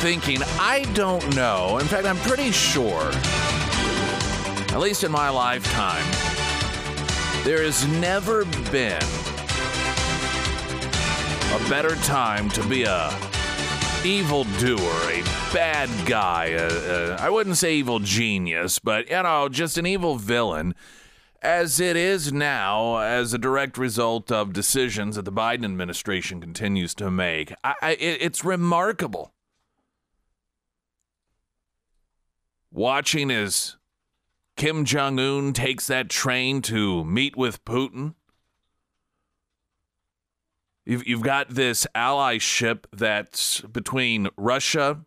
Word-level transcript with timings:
thinking, 0.00 0.38
I 0.58 0.84
don't 0.94 1.36
know. 1.36 1.78
In 1.78 1.86
fact, 1.86 2.06
I'm 2.06 2.16
pretty 2.18 2.50
sure, 2.52 3.10
at 4.72 4.78
least 4.80 5.04
in 5.04 5.12
my 5.12 5.28
lifetime, 5.28 6.04
there 7.44 7.62
has 7.62 7.86
never 7.86 8.44
been 8.70 9.02
a 11.52 11.68
better 11.68 11.96
time 11.96 12.48
to 12.50 12.62
be 12.66 12.84
a 12.84 13.10
evil 14.04 14.44
doer, 14.58 14.78
a 15.10 15.22
bad 15.52 15.90
guy. 16.06 16.46
a- 16.46 16.68
a- 17.12 17.16
I 17.16 17.28
wouldn't 17.28 17.58
say 17.58 17.74
evil 17.74 17.98
genius, 17.98 18.78
but 18.78 19.10
you 19.10 19.22
know, 19.22 19.48
just 19.50 19.76
an 19.76 19.86
evil 19.86 20.16
villain. 20.16 20.74
As 21.42 21.80
it 21.80 21.96
is 21.96 22.32
now, 22.32 22.98
as 22.98 23.32
a 23.32 23.38
direct 23.38 23.78
result 23.78 24.30
of 24.30 24.52
decisions 24.52 25.16
that 25.16 25.24
the 25.24 25.32
Biden 25.32 25.64
administration 25.64 26.38
continues 26.40 26.94
to 26.96 27.10
make, 27.10 27.52
I, 27.64 27.74
I, 27.80 27.90
it's 27.92 28.44
remarkable. 28.44 29.32
Watching 32.72 33.30
as 33.30 33.76
Kim 34.56 34.84
Jong 34.84 35.18
Un 35.18 35.52
takes 35.52 35.86
that 35.88 36.08
train 36.08 36.62
to 36.62 37.04
meet 37.04 37.36
with 37.36 37.64
Putin. 37.64 38.14
You've, 40.84 41.06
you've 41.06 41.22
got 41.22 41.50
this 41.50 41.86
allyship 41.94 42.84
that's 42.92 43.60
between 43.60 44.28
Russia, 44.36 45.04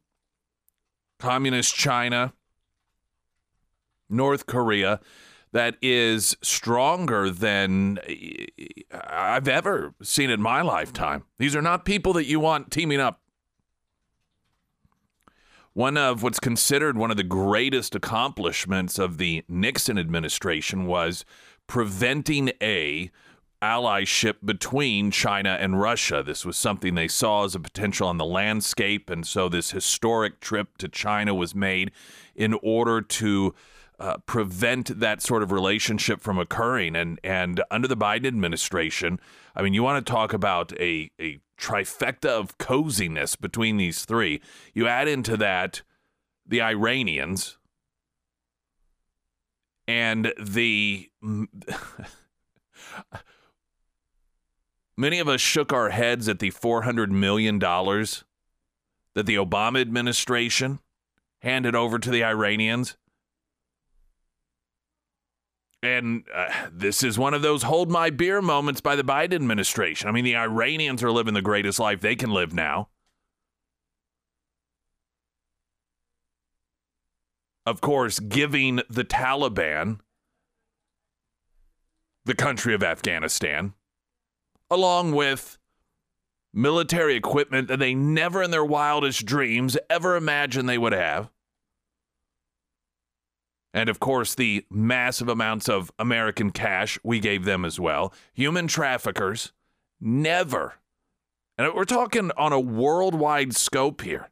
Communist 1.19 1.75
China, 1.75 2.33
North 4.09 4.45
Korea 4.45 4.99
that 5.51 5.77
is 5.81 6.35
stronger 6.41 7.29
than 7.29 7.99
I've 8.91 9.47
ever 9.47 9.93
seen 10.01 10.29
in 10.29 10.41
my 10.41 10.61
lifetime. 10.61 11.23
These 11.37 11.55
are 11.55 11.61
not 11.61 11.85
people 11.85 12.13
that 12.13 12.25
you 12.25 12.39
want 12.39 12.71
teaming 12.71 12.99
up. 12.99 13.21
One 15.73 15.97
of 15.97 16.21
what's 16.21 16.39
considered 16.39 16.97
one 16.97 17.09
of 17.09 17.17
the 17.17 17.23
greatest 17.23 17.95
accomplishments 17.95 18.99
of 18.99 19.17
the 19.17 19.43
Nixon 19.47 19.97
administration 19.97 20.85
was 20.85 21.25
preventing 21.65 22.51
a 22.61 23.09
allyship 23.59 24.35
between 24.45 25.09
China 25.09 25.57
and 25.59 25.79
Russia. 25.81 26.21
This 26.21 26.45
was 26.45 26.57
something 26.57 26.93
they 26.93 27.07
saw 27.07 27.45
as 27.45 27.55
a 27.55 27.59
potential 27.59 28.07
on 28.07 28.19
the 28.19 28.25
landscape, 28.25 29.09
and 29.09 29.25
so 29.25 29.49
this 29.49 29.71
historic 29.71 30.39
trip 30.41 30.77
to 30.77 30.87
China 30.87 31.33
was 31.33 31.55
made 31.55 31.91
in 32.35 32.53
order 32.61 33.01
to 33.01 33.55
uh, 33.99 34.17
prevent 34.25 34.99
that 34.99 35.21
sort 35.23 35.41
of 35.41 35.51
relationship 35.51 36.19
from 36.21 36.37
occurring. 36.37 36.95
And 36.95 37.19
and 37.23 37.63
under 37.71 37.87
the 37.87 37.97
Biden 37.97 38.27
administration, 38.27 39.19
I 39.55 39.63
mean, 39.63 39.73
you 39.73 39.81
want 39.81 40.05
to 40.05 40.11
talk 40.11 40.33
about 40.33 40.71
a 40.79 41.09
a 41.19 41.39
trifecta 41.57 42.29
of 42.29 42.57
coziness 42.57 43.35
between 43.35 43.77
these 43.77 44.05
three. 44.05 44.41
You 44.73 44.87
add 44.87 45.07
into 45.07 45.37
that 45.37 45.81
the 46.45 46.61
Iranians 46.61 47.57
and 49.87 50.33
the 50.39 51.09
many 54.97 55.19
of 55.19 55.27
us 55.27 55.41
shook 55.41 55.73
our 55.73 55.89
heads 55.89 56.29
at 56.29 56.39
the 56.39 56.51
$400 56.51 57.09
million 57.09 57.59
that 57.59 59.25
the 59.25 59.35
Obama 59.35 59.81
administration 59.81 60.79
handed 61.39 61.75
over 61.75 61.99
to 61.99 62.09
the 62.09 62.23
Iranians. 62.23 62.95
And 65.83 66.23
uh, 66.33 66.47
this 66.71 67.03
is 67.03 67.19
one 67.19 67.33
of 67.33 67.41
those 67.41 67.63
hold 67.63 67.91
my 67.91 68.09
beer 68.09 68.41
moments 68.41 68.79
by 68.79 68.95
the 68.95 69.03
Biden 69.03 69.33
administration. 69.33 70.07
I 70.07 70.13
mean, 70.13 70.23
the 70.23 70.37
Iranians 70.37 71.03
are 71.03 71.11
living 71.11 71.33
the 71.33 71.41
greatest 71.41 71.77
life 71.77 71.99
they 71.99 72.15
can 72.15 72.31
live 72.31 72.53
now. 72.53 72.87
Of 77.65 77.81
course, 77.81 78.19
giving 78.19 78.77
the 78.89 79.03
Taliban 79.03 79.99
the 82.23 82.35
country 82.35 82.73
of 82.73 82.81
Afghanistan, 82.81 83.73
along 84.69 85.11
with 85.11 85.57
military 86.53 87.15
equipment 87.15 87.67
that 87.67 87.79
they 87.79 87.93
never 87.93 88.41
in 88.41 88.51
their 88.51 88.63
wildest 88.63 89.25
dreams 89.25 89.77
ever 89.89 90.15
imagined 90.15 90.69
they 90.69 90.77
would 90.77 90.93
have. 90.93 91.29
And 93.73 93.89
of 93.89 93.99
course, 93.99 94.35
the 94.35 94.65
massive 94.69 95.27
amounts 95.27 95.67
of 95.67 95.91
American 95.97 96.51
cash 96.51 96.99
we 97.03 97.19
gave 97.19 97.43
them 97.43 97.65
as 97.65 97.79
well. 97.79 98.13
Human 98.33 98.67
traffickers 98.67 99.51
never, 99.99 100.75
and 101.57 101.73
we're 101.73 101.85
talking 101.85 102.31
on 102.37 102.53
a 102.53 102.59
worldwide 102.59 103.55
scope 103.55 104.01
here. 104.01 104.29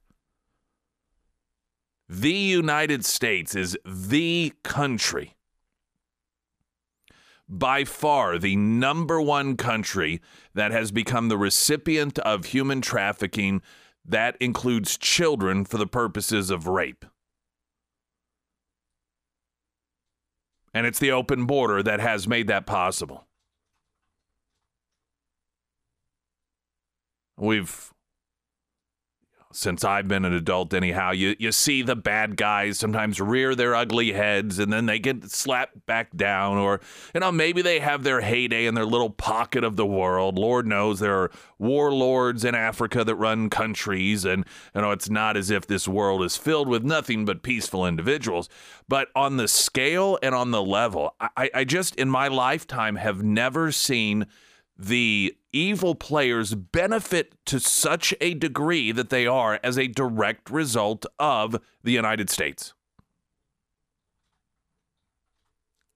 The 2.07 2.34
United 2.34 3.06
States 3.06 3.56
is 3.56 3.78
the 3.85 4.53
country, 4.63 5.35
by 7.47 7.84
far 7.84 8.38
the 8.38 8.56
number 8.56 9.22
one 9.22 9.57
country 9.57 10.22
that 10.53 10.72
has 10.72 10.91
become 10.91 11.30
the 11.30 11.38
recipient 11.38 12.19
of 12.19 12.46
human 12.46 12.81
trafficking 12.81 13.62
that 14.06 14.38
includes 14.40 14.97
children 14.97 15.66
for 15.66 15.78
the 15.78 15.88
purposes 15.88 16.50
of 16.50 16.68
rape. 16.68 17.06
And 20.73 20.87
it's 20.87 20.99
the 20.99 21.11
open 21.11 21.45
border 21.45 21.83
that 21.83 21.99
has 21.99 22.27
made 22.27 22.47
that 22.47 22.65
possible. 22.65 23.27
We've, 27.37 27.91
since 29.53 29.84
I've 29.84 30.07
been 30.07 30.25
an 30.25 30.34
adult, 30.34 30.73
anyhow, 30.73 31.12
you, 31.12 31.35
you 31.39 31.51
see 31.51 31.81
the 31.81 31.95
bad 31.95 32.38
guys 32.38 32.79
sometimes 32.79 33.19
rear 33.19 33.56
their 33.56 33.75
ugly 33.75 34.13
heads 34.13 34.59
and 34.59 34.72
then 34.72 34.85
they 34.85 35.00
get 35.00 35.29
slapped 35.29 35.85
back 35.85 36.16
down. 36.16 36.57
Or, 36.57 36.81
you 37.13 37.19
know, 37.19 37.31
maybe 37.31 37.62
they 37.62 37.79
have 37.79 38.03
their 38.03 38.22
heyday 38.22 38.66
in 38.66 38.75
their 38.75 38.85
little 38.85 39.09
pocket 39.09 39.63
of 39.63 39.75
the 39.75 39.85
world. 39.85 40.38
Lord 40.38 40.67
knows 40.67 41.00
there 41.00 41.17
are 41.17 41.31
warlords 41.59 42.44
in 42.44 42.56
Africa 42.56 43.03
that 43.03 43.16
run 43.16 43.50
countries. 43.50 44.25
And, 44.25 44.45
you 44.73 44.81
know, 44.81 44.91
it's 44.91 45.09
not 45.09 45.38
as 45.38 45.50
if 45.50 45.68
this 45.68 45.88
world 45.88 46.23
is 46.23 46.38
filled 46.38 46.68
with 46.68 46.83
nothing 46.83 47.25
but 47.25 47.44
peaceful 47.44 47.85
individuals. 47.85 48.50
But 48.88 49.09
on 49.16 49.38
the 49.38 49.47
scale 49.47 50.18
and 50.22 50.33
on 50.33 50.51
the 50.51 50.63
level, 50.63 51.16
I, 51.19 51.50
I 51.53 51.63
just, 51.63 51.95
in 51.95 52.09
my 52.09 52.28
lifetime, 52.28 52.95
have 52.95 53.23
never 53.23 53.72
seen 53.72 54.28
the 54.78 55.35
evil 55.53 55.95
players 55.95 56.56
benefit 56.56 57.35
to 57.45 57.59
such 57.59 58.13
a 58.22 58.34
degree 58.34 58.91
that 58.91 59.09
they 59.09 59.28
are 59.28 59.59
as 59.63 59.78
a 59.78 59.88
direct 59.88 60.50
result 60.50 61.06
of 61.19 61.59
the 61.84 61.91
United 61.91 62.29
States. 62.29 62.73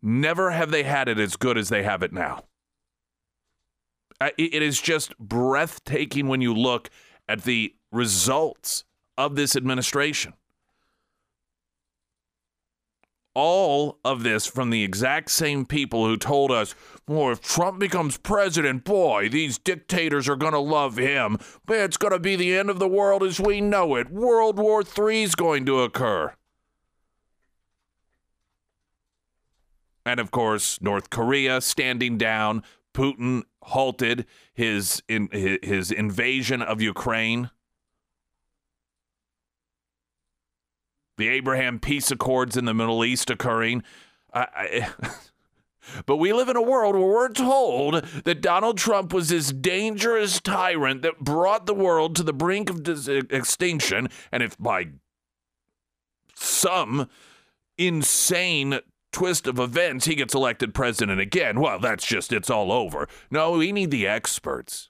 Never 0.01 0.51
have 0.51 0.71
they 0.71 0.83
had 0.83 1.07
it 1.07 1.19
as 1.19 1.35
good 1.35 1.57
as 1.57 1.69
they 1.69 1.83
have 1.83 2.03
it 2.03 2.13
now. 2.13 2.43
It 4.37 4.61
is 4.61 4.79
just 4.81 5.17
breathtaking 5.17 6.27
when 6.27 6.41
you 6.41 6.53
look 6.53 6.89
at 7.27 7.43
the 7.43 7.73
results 7.91 8.83
of 9.17 9.35
this 9.35 9.55
administration. 9.55 10.33
All 13.35 13.99
of 14.05 14.23
this 14.23 14.45
from 14.47 14.69
the 14.69 14.83
exact 14.83 15.29
same 15.29 15.65
people 15.65 16.05
who 16.05 16.15
told 16.15 16.51
us, 16.51 16.73
well, 17.05 17.31
if 17.31 17.41
Trump 17.41 17.79
becomes 17.79 18.17
president, 18.17 18.85
boy, 18.85 19.29
these 19.29 19.57
dictators 19.57 20.29
are 20.29 20.37
going 20.37 20.53
to 20.53 20.59
love 20.59 20.97
him. 20.97 21.37
But 21.65 21.77
it's 21.77 21.97
going 21.97 22.13
to 22.13 22.19
be 22.19 22.35
the 22.35 22.57
end 22.57 22.69
of 22.69 22.79
the 22.79 22.87
world 22.87 23.21
as 23.23 23.39
we 23.39 23.59
know 23.59 23.95
it. 23.95 24.09
World 24.09 24.57
War 24.57 24.81
III 24.81 25.23
is 25.23 25.35
going 25.35 25.65
to 25.65 25.81
occur. 25.81 26.33
And 30.05 30.19
of 30.19 30.31
course, 30.31 30.81
North 30.81 31.09
Korea 31.09 31.61
standing 31.61 32.17
down. 32.17 32.63
Putin 32.93 33.43
halted 33.63 34.25
his 34.53 35.03
in, 35.09 35.27
his 35.31 35.91
invasion 35.91 36.61
of 36.61 36.81
Ukraine. 36.81 37.49
The 41.17 41.29
Abraham 41.29 41.79
peace 41.79 42.11
accords 42.11 42.57
in 42.57 42.65
the 42.65 42.73
Middle 42.73 43.05
East 43.05 43.29
occurring. 43.29 43.83
I, 44.33 44.47
I, 44.55 45.09
but 46.05 46.17
we 46.17 46.33
live 46.33 46.49
in 46.49 46.57
a 46.57 46.61
world 46.61 46.95
where 46.95 47.05
we're 47.05 47.29
told 47.29 48.03
that 48.25 48.41
Donald 48.41 48.77
Trump 48.77 49.13
was 49.13 49.29
this 49.29 49.51
dangerous 49.51 50.41
tyrant 50.41 51.01
that 51.03 51.19
brought 51.19 51.65
the 51.65 51.73
world 51.73 52.15
to 52.15 52.23
the 52.23 52.33
brink 52.33 52.69
of 52.69 52.83
dis- 52.83 53.07
extinction. 53.07 54.09
And 54.31 54.43
if 54.43 54.57
by 54.57 54.89
some 56.35 57.09
insane 57.77 58.79
twist 59.11 59.47
of 59.47 59.59
events 59.59 60.05
he 60.05 60.15
gets 60.15 60.33
elected 60.33 60.73
president 60.73 61.21
again, 61.21 61.61
well, 61.61 61.79
that's 61.79 62.05
just, 62.05 62.33
it's 62.33 62.49
all 62.49 62.71
over. 62.71 63.07
No, 63.31 63.51
we 63.51 63.71
need 63.71 63.91
the 63.91 64.07
experts. 64.07 64.89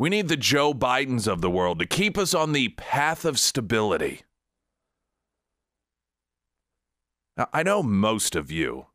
We 0.00 0.08
need 0.08 0.28
the 0.28 0.36
Joe 0.38 0.72
Bidens 0.72 1.28
of 1.28 1.42
the 1.42 1.50
world 1.50 1.78
to 1.78 1.84
keep 1.84 2.16
us 2.16 2.32
on 2.32 2.52
the 2.52 2.70
path 2.70 3.26
of 3.26 3.38
stability. 3.38 4.22
Now, 7.36 7.48
I 7.52 7.62
know 7.62 7.82
most 7.82 8.34
of 8.34 8.50
you 8.50 8.86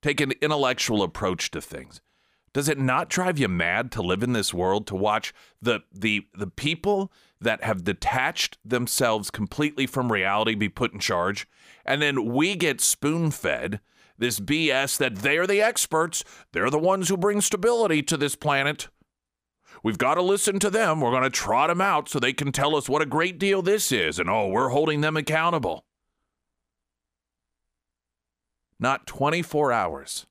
take 0.00 0.20
an 0.20 0.32
intellectual 0.40 1.02
approach 1.02 1.50
to 1.50 1.60
things. 1.60 2.00
Does 2.52 2.68
it 2.68 2.78
not 2.78 3.10
drive 3.10 3.36
you 3.36 3.48
mad 3.48 3.90
to 3.92 4.00
live 4.00 4.22
in 4.22 4.32
this 4.32 4.54
world 4.54 4.86
to 4.86 4.94
watch 4.94 5.34
the 5.60 5.80
the 5.92 6.28
the 6.32 6.46
people 6.46 7.10
that 7.40 7.64
have 7.64 7.82
detached 7.82 8.58
themselves 8.64 9.32
completely 9.32 9.88
from 9.88 10.12
reality 10.12 10.54
be 10.54 10.68
put 10.68 10.92
in 10.92 11.00
charge 11.00 11.48
and 11.84 12.00
then 12.00 12.32
we 12.32 12.54
get 12.54 12.80
spoon-fed 12.80 13.80
this 14.18 14.40
BS 14.40 14.98
that 14.98 15.16
they're 15.16 15.46
the 15.46 15.62
experts, 15.62 16.24
they're 16.52 16.70
the 16.70 16.78
ones 16.78 17.08
who 17.08 17.16
bring 17.16 17.40
stability 17.40 18.02
to 18.02 18.16
this 18.16 18.36
planet. 18.36 18.88
We've 19.82 19.98
got 19.98 20.14
to 20.14 20.22
listen 20.22 20.58
to 20.58 20.70
them. 20.70 21.00
We're 21.00 21.12
going 21.12 21.22
to 21.22 21.30
trot 21.30 21.68
them 21.68 21.80
out 21.80 22.08
so 22.08 22.18
they 22.18 22.32
can 22.32 22.50
tell 22.50 22.74
us 22.74 22.88
what 22.88 23.02
a 23.02 23.06
great 23.06 23.38
deal 23.38 23.62
this 23.62 23.92
is 23.92 24.18
and 24.18 24.28
oh, 24.28 24.48
we're 24.48 24.70
holding 24.70 25.00
them 25.00 25.16
accountable. 25.16 25.84
Not 28.80 29.06
24 29.06 29.72
hours 29.72 30.26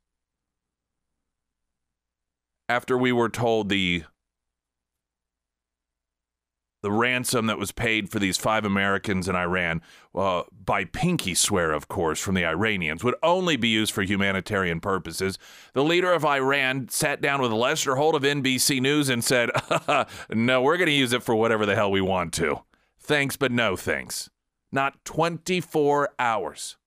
after 2.70 2.98
we 2.98 3.12
were 3.12 3.30
told 3.30 3.70
the 3.70 4.04
the 6.82 6.92
ransom 6.92 7.48
that 7.48 7.58
was 7.58 7.72
paid 7.72 8.10
for 8.10 8.20
these 8.20 8.38
five 8.38 8.64
Americans 8.64 9.28
in 9.28 9.36
Iran, 9.36 9.82
uh, 10.14 10.44
by 10.64 10.86
pinky 10.86 11.34
swear, 11.34 11.72
of 11.72 11.88
course, 11.88 12.20
from 12.20 12.36
the 12.36 12.46
Iranians, 12.46 13.04
would 13.04 13.16
only 13.24 13.58
be 13.58 13.68
used 13.68 13.92
for 13.94 14.04
humanitarian 14.04 14.80
purposes. 14.80 15.38
The 15.74 15.84
leader 15.84 16.12
of 16.12 16.24
Iran 16.24 16.90
sat 16.90 17.22
down 17.22 17.42
with 17.42 17.52
Lester 17.52 17.96
Holt 17.96 18.16
of 18.16 18.24
NBC 18.24 18.80
News 18.82 19.10
and 19.10 19.24
said, 19.24 19.50
No, 20.30 20.62
we're 20.62 20.78
going 20.78 20.88
to 20.88 20.94
use 20.94 21.14
it 21.14 21.24
for 21.24 21.36
whatever 21.36 21.66
the 21.66 21.76
hell 21.76 21.92
we 21.92 22.02
want 22.02 22.34
to. 22.34 22.62
Thanks, 23.00 23.38
but 23.38 23.52
no 23.52 23.76
thanks. 23.76 24.30
Not 24.72 25.04
24 25.06 26.10
hours. 26.20 26.78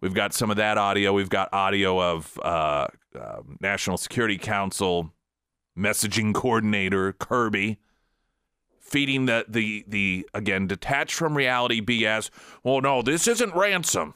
We've 0.00 0.14
got 0.14 0.32
some 0.32 0.50
of 0.50 0.58
that 0.58 0.78
audio. 0.78 1.12
We've 1.12 1.30
got 1.30 1.52
audio 1.52 2.00
of 2.00 2.38
uh, 2.40 2.86
uh, 3.18 3.40
National 3.60 3.96
Security 3.96 4.38
Council 4.38 5.12
messaging 5.78 6.34
coordinator 6.34 7.12
Kirby 7.12 7.78
feeding 8.88 9.26
the 9.26 9.44
the 9.48 9.84
the 9.86 10.28
again 10.34 10.66
detached 10.66 11.14
from 11.14 11.36
reality 11.36 11.80
BS. 11.80 12.30
Well, 12.64 12.80
no, 12.80 13.02
this 13.02 13.28
isn't 13.28 13.54
ransom. 13.54 14.14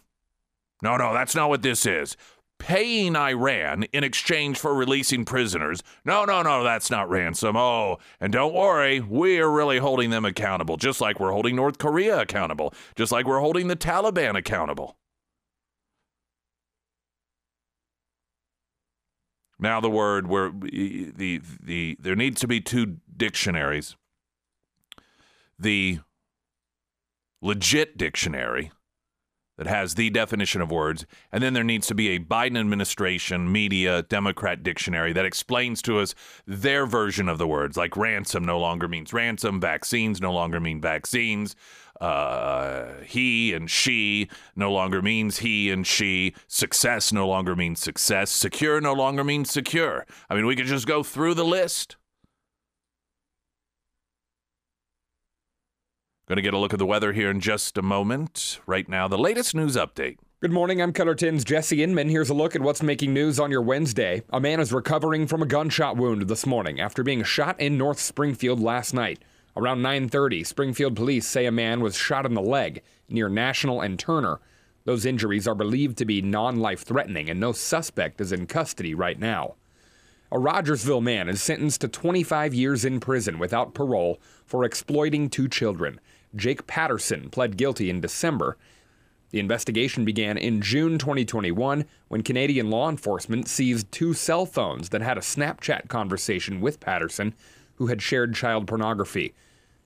No, 0.83 0.97
no, 0.97 1.13
that's 1.13 1.35
not 1.35 1.49
what 1.49 1.63
this 1.63 1.87
is. 1.87 2.17
Paying 2.59 3.17
Iran 3.17 3.85
in 3.93 4.05
exchange 4.05 4.59
for 4.59 4.73
releasing 4.73 5.25
prisoners. 5.25 5.83
No, 6.05 6.25
no, 6.25 6.43
no, 6.43 6.63
that's 6.63 6.91
not 6.91 7.11
ransom. 7.11 7.57
Oh, 7.57 7.99
and 8.21 8.33
don't 8.33 8.55
worry, 8.55 9.01
we're 9.01 9.49
really 9.49 9.79
holding 9.79 10.11
them 10.11 10.25
accountable, 10.25 10.77
just 10.77 11.01
like 11.01 11.19
we're 11.19 11.33
holding 11.33 11.57
North 11.57 11.79
Korea 11.79 12.21
accountable, 12.21 12.73
just 12.95 13.11
like 13.11 13.27
we're 13.27 13.41
holding 13.41 13.67
the 13.67 13.77
Taliban 13.77 14.37
accountable. 14.37 14.97
Now 19.63 19.81
the 19.81 19.89
word 19.89 20.27
where 20.27 20.51
the, 20.51 21.13
the 21.17 21.41
the 21.63 21.97
there 22.01 22.17
needs 22.17 22.41
to 22.41 22.49
be 22.49 22.61
two 22.61 22.97
dictionaries. 23.17 23.95
The 25.57 26.01
legit 27.41 27.97
dictionary 27.97 28.73
that 29.63 29.71
has 29.71 29.95
the 29.95 30.11
definition 30.11 30.61
of 30.61 30.73
words, 30.73 31.07
and 31.31 31.41
then 31.41 31.53
there 31.53 31.63
needs 31.63 31.87
to 31.87 31.95
be 31.95 32.09
a 32.09 32.19
Biden 32.19 32.59
administration 32.59 33.51
media 33.53 34.03
Democrat 34.03 34.65
dictionary 34.65 35.13
that 35.13 35.25
explains 35.25 35.81
to 35.83 36.01
us 36.01 36.17
their 36.49 36.85
version 36.85 37.29
of 37.29 37.39
the 37.39 37.47
words. 37.47 37.77
Like 37.77 37.97
ransom 37.97 38.45
no 38.45 38.59
longer 38.59 38.89
means 38.89 39.13
ransom, 39.13 39.61
vaccines 39.61 40.21
no 40.21 40.33
longer 40.33 40.59
mean 40.59 40.81
vaccines, 40.81 41.55
uh, 42.01 42.95
he 43.07 43.53
and 43.53 43.71
she 43.71 44.29
no 44.57 44.73
longer 44.73 45.01
means 45.01 45.39
he 45.39 45.71
and 45.71 45.87
she. 45.87 46.35
Success 46.49 47.13
no 47.13 47.29
longer 47.29 47.55
means 47.55 47.79
success. 47.79 48.33
Secure 48.33 48.81
no 48.81 48.95
longer 48.95 49.23
means 49.23 49.49
secure. 49.53 50.05
I 50.29 50.35
mean, 50.35 50.47
we 50.47 50.57
could 50.57 50.67
just 50.67 50.89
go 50.89 51.05
through 51.05 51.35
the 51.35 51.45
list. 51.45 51.97
Going 56.29 56.37
to 56.37 56.43
get 56.43 56.55
a 56.55 56.59
look 56.59 56.73
at 56.73 56.79
the 56.79 56.87
weather 56.87 57.13
here 57.13 57.31
in 57.31 57.41
just 57.41 57.77
a 57.77 57.83
moment. 57.83 58.61
Right 58.65 58.89
now, 58.89 59.09
the 59.09 59.19
latest 59.19 59.57
news 59.57 59.75
update. 59.75 60.19
Good 60.41 60.53
morning. 60.53 60.81
I'm 60.81 60.93
KOLR 60.93 61.17
10's 61.17 61.43
Jesse 61.43 61.83
Inman. 61.83 62.09
Here's 62.09 62.31
a 62.31 62.35
look 62.35 62.55
at 62.55 62.63
what's 62.63 62.81
making 62.81 63.13
news 63.13 63.41
on 63.41 63.51
your 63.51 63.61
Wednesday. 63.61 64.23
A 64.31 64.39
man 64.39 64.61
is 64.61 64.73
recovering 64.73 65.27
from 65.27 65.43
a 65.43 65.47
gunshot 65.47 65.97
wound 65.97 66.29
this 66.29 66.47
morning 66.47 66.79
after 66.79 67.03
being 67.03 67.25
shot 67.25 67.59
in 67.59 67.77
North 67.77 67.99
Springfield 67.99 68.61
last 68.61 68.95
night. 68.95 69.21
Around 69.57 69.83
9:30, 69.83 70.47
Springfield 70.47 70.95
police 70.95 71.27
say 71.27 71.45
a 71.45 71.51
man 71.51 71.81
was 71.81 71.97
shot 71.97 72.25
in 72.25 72.35
the 72.35 72.41
leg 72.41 72.83
near 73.09 73.29
National 73.29 73.81
and 73.81 73.99
Turner. 73.99 74.39
Those 74.85 75.05
injuries 75.05 75.49
are 75.49 75.57
believed 75.57 75.99
to 75.99 76.05
be 76.05 76.23
non-life 76.23 76.83
threatening 76.83 77.31
and 77.31 77.41
no 77.41 77.51
suspect 77.51 78.21
is 78.21 78.31
in 78.31 78.47
custody 78.47 78.95
right 78.95 79.19
now. 79.19 79.57
A 80.31 80.39
Rogersville 80.39 81.03
man 81.03 81.29
is 81.29 81.43
sentenced 81.43 81.83
to 81.83 81.89
25 81.89 82.55
years 82.55 82.87
in 82.87 83.01
prison 83.01 83.39
without 83.39 83.75
parole 83.75 84.19
for 84.47 84.65
exploiting 84.65 85.29
two 85.29 85.47
children. 85.47 86.01
Jake 86.35 86.67
Patterson 86.67 87.31
pled 87.31 87.57
guilty 87.57 87.91
in 87.91 88.01
December. 88.01 88.57
The 89.31 89.41
investigation 89.41 90.05
began 90.05 90.37
in 90.37 90.61
June 90.61 90.99
2021 90.99 91.87
when 92.09 92.23
Canadian 92.23 92.71
law 92.71 92.89
enforcement 92.89 93.49
seized 93.49 93.91
two 93.91 94.13
cell 94.15 94.45
phones 94.45 94.91
that 94.91 95.01
had 95.03 95.17
a 95.17 95.23
Snapchat 95.23 95.89
conversation 95.89 96.61
with 96.61 96.81
Patterson 96.81 97.35
who 97.77 97.87
had 97.87 98.03
shared 98.03 98.35
child 98.35 98.67
pornography. 98.67 99.35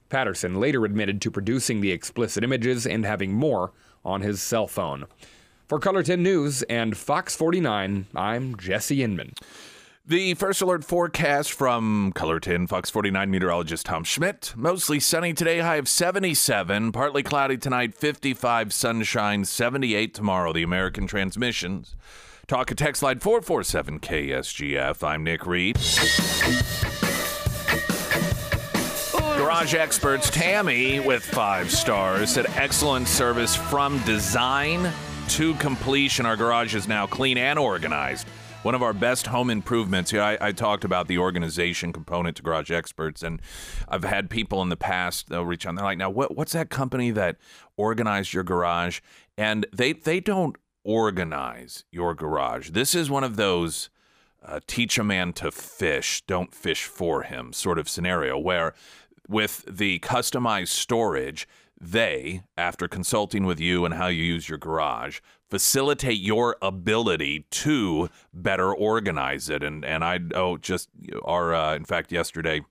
Patterson 0.09 0.59
later 0.59 0.85
admitted 0.85 1.21
to 1.21 1.31
producing 1.31 1.81
the 1.81 1.91
explicit 1.91 2.43
images 2.43 2.85
and 2.85 3.05
having 3.05 3.33
more 3.33 3.71
on 4.03 4.21
his 4.21 4.41
cell 4.41 4.67
phone. 4.67 5.05
For 5.67 5.79
KOLR 5.79 6.03
10 6.03 6.23
News 6.23 6.63
and 6.63 6.95
Fox 6.95 7.35
49, 7.35 8.07
I'm 8.15 8.55
Jesse 8.57 9.03
Inman. 9.03 9.33
The 10.09 10.35
first 10.35 10.61
alert 10.61 10.85
forecast 10.85 11.51
from 11.51 12.13
KOLR 12.13 12.39
10 12.39 12.67
Fox 12.67 12.89
49 12.89 13.29
meteorologist 13.29 13.87
Tom 13.87 14.05
Schmidt. 14.05 14.53
Mostly 14.55 15.01
sunny 15.01 15.33
today, 15.33 15.59
high 15.59 15.75
of 15.75 15.89
77. 15.89 16.93
Partly 16.93 17.23
cloudy 17.23 17.57
tonight, 17.57 17.93
55. 17.93 18.71
Sunshine, 18.71 19.43
78 19.43 20.13
tomorrow. 20.13 20.53
The 20.53 20.63
American 20.63 21.07
transmissions. 21.07 21.97
Talk 22.47 22.71
a 22.71 22.75
text 22.75 23.03
line 23.03 23.19
447 23.19 23.99
KSGF. 23.99 25.05
I'm 25.05 25.25
Nick 25.25 25.45
Reed. 25.45 25.75
Garage 29.37 29.73
experts 29.73 30.29
Tammy 30.29 31.01
with 31.01 31.25
five 31.25 31.69
stars 31.69 32.31
said 32.31 32.45
excellent 32.55 33.09
service 33.09 33.57
from 33.57 34.01
design 34.03 34.89
to 35.27 35.53
completion. 35.55 36.25
Our 36.25 36.37
garage 36.37 36.75
is 36.75 36.87
now 36.87 37.07
clean 37.07 37.37
and 37.37 37.59
organized. 37.59 38.25
One 38.67 38.75
of 38.75 38.83
our 38.83 38.91
best 38.91 39.27
home 39.27 39.49
improvements. 39.49 40.11
Yeah, 40.11 40.25
I, 40.25 40.47
I 40.47 40.51
talked 40.51 40.83
about 40.83 41.07
the 41.07 41.19
organization 41.19 41.93
component 41.93 42.35
to 42.35 42.43
Garage 42.43 42.69
Experts, 42.69 43.23
and 43.23 43.41
I've 43.87 44.03
had 44.03 44.29
people 44.29 44.61
in 44.61 44.67
the 44.67 44.75
past 44.75 45.29
they'll 45.29 45.45
reach 45.45 45.65
out. 45.65 45.69
And 45.69 45.77
they're 45.77 45.85
like, 45.85 45.97
"Now, 45.97 46.09
what, 46.09 46.35
what's 46.35 46.51
that 46.51 46.69
company 46.69 47.09
that 47.11 47.37
organized 47.77 48.33
your 48.33 48.43
garage?" 48.43 48.99
And 49.37 49.65
they 49.71 49.93
they 49.93 50.19
don't 50.19 50.57
organize 50.83 51.85
your 51.93 52.13
garage. 52.13 52.71
This 52.71 52.93
is 52.93 53.09
one 53.09 53.23
of 53.23 53.37
those 53.37 53.89
uh, 54.45 54.59
teach 54.67 54.97
a 54.97 55.03
man 55.05 55.31
to 55.35 55.49
fish, 55.49 56.21
don't 56.27 56.53
fish 56.53 56.83
for 56.83 57.23
him 57.23 57.53
sort 57.53 57.79
of 57.79 57.87
scenario 57.87 58.37
where 58.37 58.73
with 59.29 59.63
the 59.65 59.99
customized 59.99 60.67
storage, 60.67 61.47
they, 61.79 62.41
after 62.57 62.89
consulting 62.89 63.45
with 63.45 63.61
you 63.61 63.85
and 63.85 63.93
how 63.93 64.07
you 64.07 64.23
use 64.23 64.49
your 64.49 64.57
garage, 64.57 65.19
facilitate 65.49 66.19
your 66.19 66.57
ability 66.61 67.45
to 67.49 68.09
better 68.33 68.73
organize 68.73 69.49
it. 69.49 69.63
And 69.63 69.83
and 69.85 70.03
I 70.03 70.19
oh 70.35 70.57
just 70.57 70.89
our 71.23 71.53
uh, 71.53 71.75
in 71.75 71.85
fact 71.85 72.11
yesterday. 72.11 72.61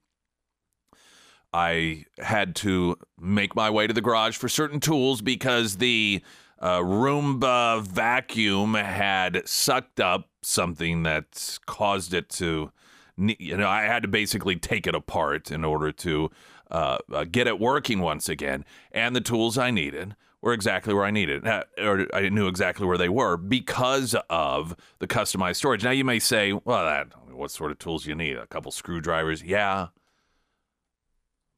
I 1.53 2.05
had 2.19 2.55
to 2.57 2.97
make 3.17 3.55
my 3.55 3.69
way 3.69 3.87
to 3.87 3.93
the 3.93 4.01
garage 4.01 4.35
for 4.35 4.49
certain 4.49 4.81
tools 4.81 5.21
because 5.21 5.77
the 5.77 6.21
uh, 6.59 6.79
Roomba 6.79 7.81
vacuum 7.81 8.73
had 8.73 9.47
sucked 9.47 10.01
up 10.01 10.29
something 10.43 11.03
that 11.03 11.57
caused 11.65 12.13
it 12.13 12.29
to 12.29 12.71
you 13.17 13.57
know, 13.57 13.67
I 13.67 13.83
had 13.83 14.03
to 14.03 14.07
basically 14.07 14.55
take 14.57 14.85
it 14.85 14.93
apart 14.93 15.49
in 15.49 15.65
order 15.65 15.91
to 15.91 16.29
uh, 16.69 16.97
uh, 17.11 17.25
get 17.25 17.47
it 17.47 17.59
working 17.59 17.99
once 17.99 18.29
again. 18.29 18.63
And 18.91 19.15
the 19.15 19.21
tools 19.21 19.57
I 19.57 19.71
needed 19.71 20.15
were 20.47 20.53
exactly 20.53 20.93
where 20.93 21.03
I 21.03 21.11
needed, 21.11 21.45
uh, 21.45 21.65
or 21.77 22.07
I 22.13 22.29
knew 22.29 22.47
exactly 22.47 22.87
where 22.87 22.97
they 22.97 23.09
were 23.09 23.35
because 23.35 24.15
of 24.29 24.77
the 24.99 25.07
customized 25.07 25.57
storage. 25.57 25.83
Now 25.83 25.91
you 25.91 26.05
may 26.05 26.19
say, 26.19 26.53
well, 26.53 26.85
that 26.85 27.07
what 27.33 27.51
sort 27.51 27.71
of 27.71 27.79
tools 27.79 28.05
you 28.05 28.15
need? 28.15 28.37
A 28.37 28.47
couple 28.47 28.71
screwdrivers, 28.71 29.43
yeah. 29.43 29.87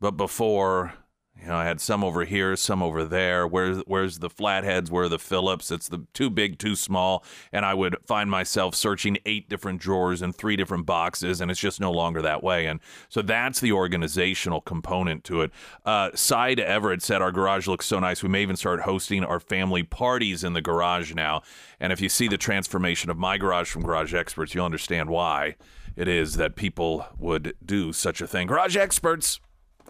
But 0.01 0.17
before, 0.17 0.93
You 1.41 1.47
know, 1.47 1.55
I 1.55 1.63
had 1.63 1.79
some 1.79 2.03
over 2.03 2.25
here, 2.25 2.55
some 2.57 2.83
over 2.83 3.05
there. 3.05 3.47
Where's 3.47 3.77
where's 3.87 4.19
the 4.19 4.29
flatheads? 4.29 4.91
Where 4.91 5.05
are 5.05 5.09
the 5.09 5.17
Phillips? 5.17 5.71
It's 5.71 5.87
the 5.87 6.05
too 6.13 6.29
big, 6.29 6.59
too 6.59 6.75
small, 6.75 7.23
and 7.53 7.65
I 7.65 7.73
would 7.73 7.95
find 8.05 8.29
myself 8.29 8.75
searching 8.75 9.17
eight 9.25 9.47
different 9.47 9.79
drawers 9.79 10.21
and 10.21 10.35
three 10.35 10.57
different 10.57 10.85
boxes, 10.85 11.39
and 11.39 11.49
it's 11.49 11.59
just 11.59 11.79
no 11.79 11.91
longer 11.91 12.21
that 12.21 12.43
way. 12.43 12.65
And 12.65 12.81
so 13.07 13.21
that's 13.21 13.61
the 13.61 13.71
organizational 13.71 14.59
component 14.59 15.23
to 15.25 15.41
it. 15.41 15.51
Uh, 15.85 16.09
Side 16.13 16.59
Everett 16.59 17.01
said 17.01 17.21
our 17.21 17.31
garage 17.31 17.67
looks 17.67 17.85
so 17.85 17.99
nice. 17.99 18.21
We 18.21 18.29
may 18.29 18.41
even 18.41 18.57
start 18.57 18.81
hosting 18.81 19.23
our 19.23 19.39
family 19.39 19.83
parties 19.83 20.43
in 20.43 20.53
the 20.53 20.61
garage 20.61 21.13
now. 21.13 21.41
And 21.79 21.93
if 21.93 22.01
you 22.01 22.09
see 22.09 22.27
the 22.27 22.37
transformation 22.37 23.09
of 23.09 23.17
my 23.17 23.37
garage 23.37 23.71
from 23.71 23.83
Garage 23.83 24.13
Experts, 24.13 24.53
you'll 24.53 24.65
understand 24.65 25.09
why 25.09 25.55
it 25.95 26.09
is 26.09 26.35
that 26.35 26.57
people 26.57 27.07
would 27.17 27.55
do 27.65 27.93
such 27.93 28.19
a 28.19 28.27
thing. 28.27 28.47
Garage 28.47 28.75
Experts 28.75 29.39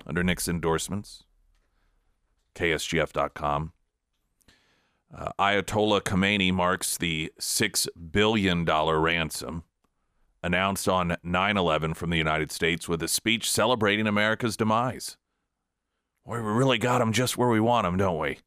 under 0.06 0.24
Nick's 0.24 0.48
endorsements. 0.48 1.24
KSGF.com. 2.60 3.72
Uh, 5.16 5.30
Ayatollah 5.40 6.02
Khamenei 6.02 6.54
marks 6.54 6.98
the 6.98 7.32
$6 7.40 7.88
billion 8.12 8.66
ransom 8.66 9.64
announced 10.44 10.88
on 10.88 11.18
9 11.24 11.58
11 11.58 11.94
from 11.96 12.10
the 12.10 12.18
United 12.18 12.52
States 12.52 12.88
with 12.88 13.02
a 13.02 13.08
speech 13.08 13.50
celebrating 13.50 14.08
America's 14.08 14.56
demise. 14.56 15.18
Boy, 16.26 16.42
we 16.42 16.52
really 16.52 16.78
got 16.78 17.02
him 17.02 17.12
just 17.12 17.38
where 17.38 17.50
we 17.50 17.60
want 17.60 17.88
him, 17.88 17.98
don't 17.98 18.20
we? 18.20 18.40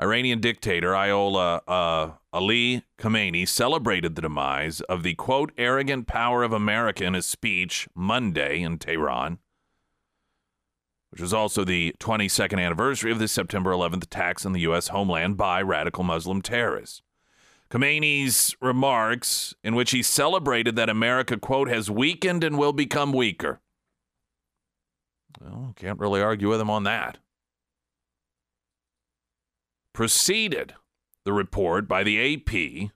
Iranian 0.00 0.40
dictator 0.40 0.90
Ayatollah 0.90 1.60
uh, 1.66 2.10
Ali 2.32 2.82
Khamenei 2.98 3.48
celebrated 3.48 4.14
the 4.14 4.22
demise 4.22 4.80
of 4.82 5.02
the 5.02 5.14
quote 5.14 5.52
arrogant 5.56 6.06
power 6.06 6.42
of 6.42 6.52
America 6.52 7.04
in 7.04 7.14
a 7.14 7.22
speech 7.22 7.88
Monday 7.94 8.60
in 8.60 8.78
Tehran 8.78 9.38
which 11.16 11.22
was 11.22 11.32
also 11.32 11.64
the 11.64 11.94
22nd 11.98 12.62
anniversary 12.62 13.10
of 13.10 13.18
the 13.18 13.26
September 13.26 13.70
11th 13.70 14.04
attacks 14.04 14.44
on 14.44 14.52
the 14.52 14.60
U.S. 14.60 14.88
homeland 14.88 15.38
by 15.38 15.62
radical 15.62 16.04
Muslim 16.04 16.42
terrorists. 16.42 17.00
Khamenei's 17.70 18.54
remarks, 18.60 19.54
in 19.64 19.74
which 19.74 19.92
he 19.92 20.02
celebrated 20.02 20.76
that 20.76 20.90
America, 20.90 21.38
quote, 21.38 21.68
has 21.68 21.90
weakened 21.90 22.44
and 22.44 22.58
will 22.58 22.74
become 22.74 23.14
weaker. 23.14 23.62
Well, 25.40 25.72
can't 25.74 25.98
really 25.98 26.20
argue 26.20 26.50
with 26.50 26.60
him 26.60 26.68
on 26.68 26.82
that. 26.82 27.16
Preceded 29.94 30.74
the 31.24 31.32
report 31.32 31.88
by 31.88 32.02
the 32.04 32.34
AP 32.34 32.90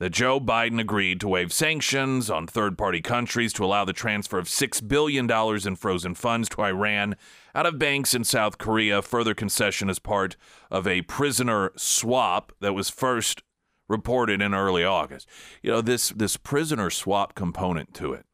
that 0.00 0.10
Joe 0.10 0.38
Biden 0.38 0.80
agreed 0.80 1.20
to 1.20 1.28
waive 1.28 1.52
sanctions 1.52 2.30
on 2.30 2.46
third 2.46 2.78
party 2.78 3.00
countries 3.00 3.52
to 3.54 3.64
allow 3.64 3.84
the 3.84 3.92
transfer 3.92 4.38
of 4.38 4.46
$6 4.46 4.86
billion 4.86 5.28
in 5.66 5.76
frozen 5.76 6.14
funds 6.14 6.48
to 6.50 6.62
Iran 6.62 7.16
out 7.54 7.66
of 7.66 7.78
banks 7.78 8.14
in 8.14 8.22
South 8.22 8.58
Korea. 8.58 9.02
Further 9.02 9.34
concession 9.34 9.90
as 9.90 9.98
part 9.98 10.36
of 10.70 10.86
a 10.86 11.02
prisoner 11.02 11.72
swap 11.76 12.52
that 12.60 12.74
was 12.74 12.88
first 12.88 13.42
reported 13.88 14.40
in 14.40 14.54
early 14.54 14.84
August. 14.84 15.28
You 15.62 15.72
know, 15.72 15.80
this, 15.80 16.10
this 16.10 16.36
prisoner 16.36 16.90
swap 16.90 17.34
component 17.34 17.92
to 17.94 18.12
it 18.12 18.24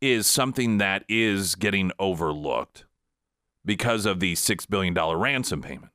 is 0.00 0.28
something 0.28 0.78
that 0.78 1.04
is 1.08 1.56
getting 1.56 1.90
overlooked 1.98 2.84
because 3.64 4.06
of 4.06 4.20
the 4.20 4.34
$6 4.34 4.70
billion 4.70 4.94
ransom 4.94 5.62
payment. 5.62 5.90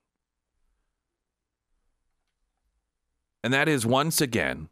And 3.43 3.53
that 3.53 3.67
is 3.67 3.85
once 3.85 4.21
again 4.21 4.69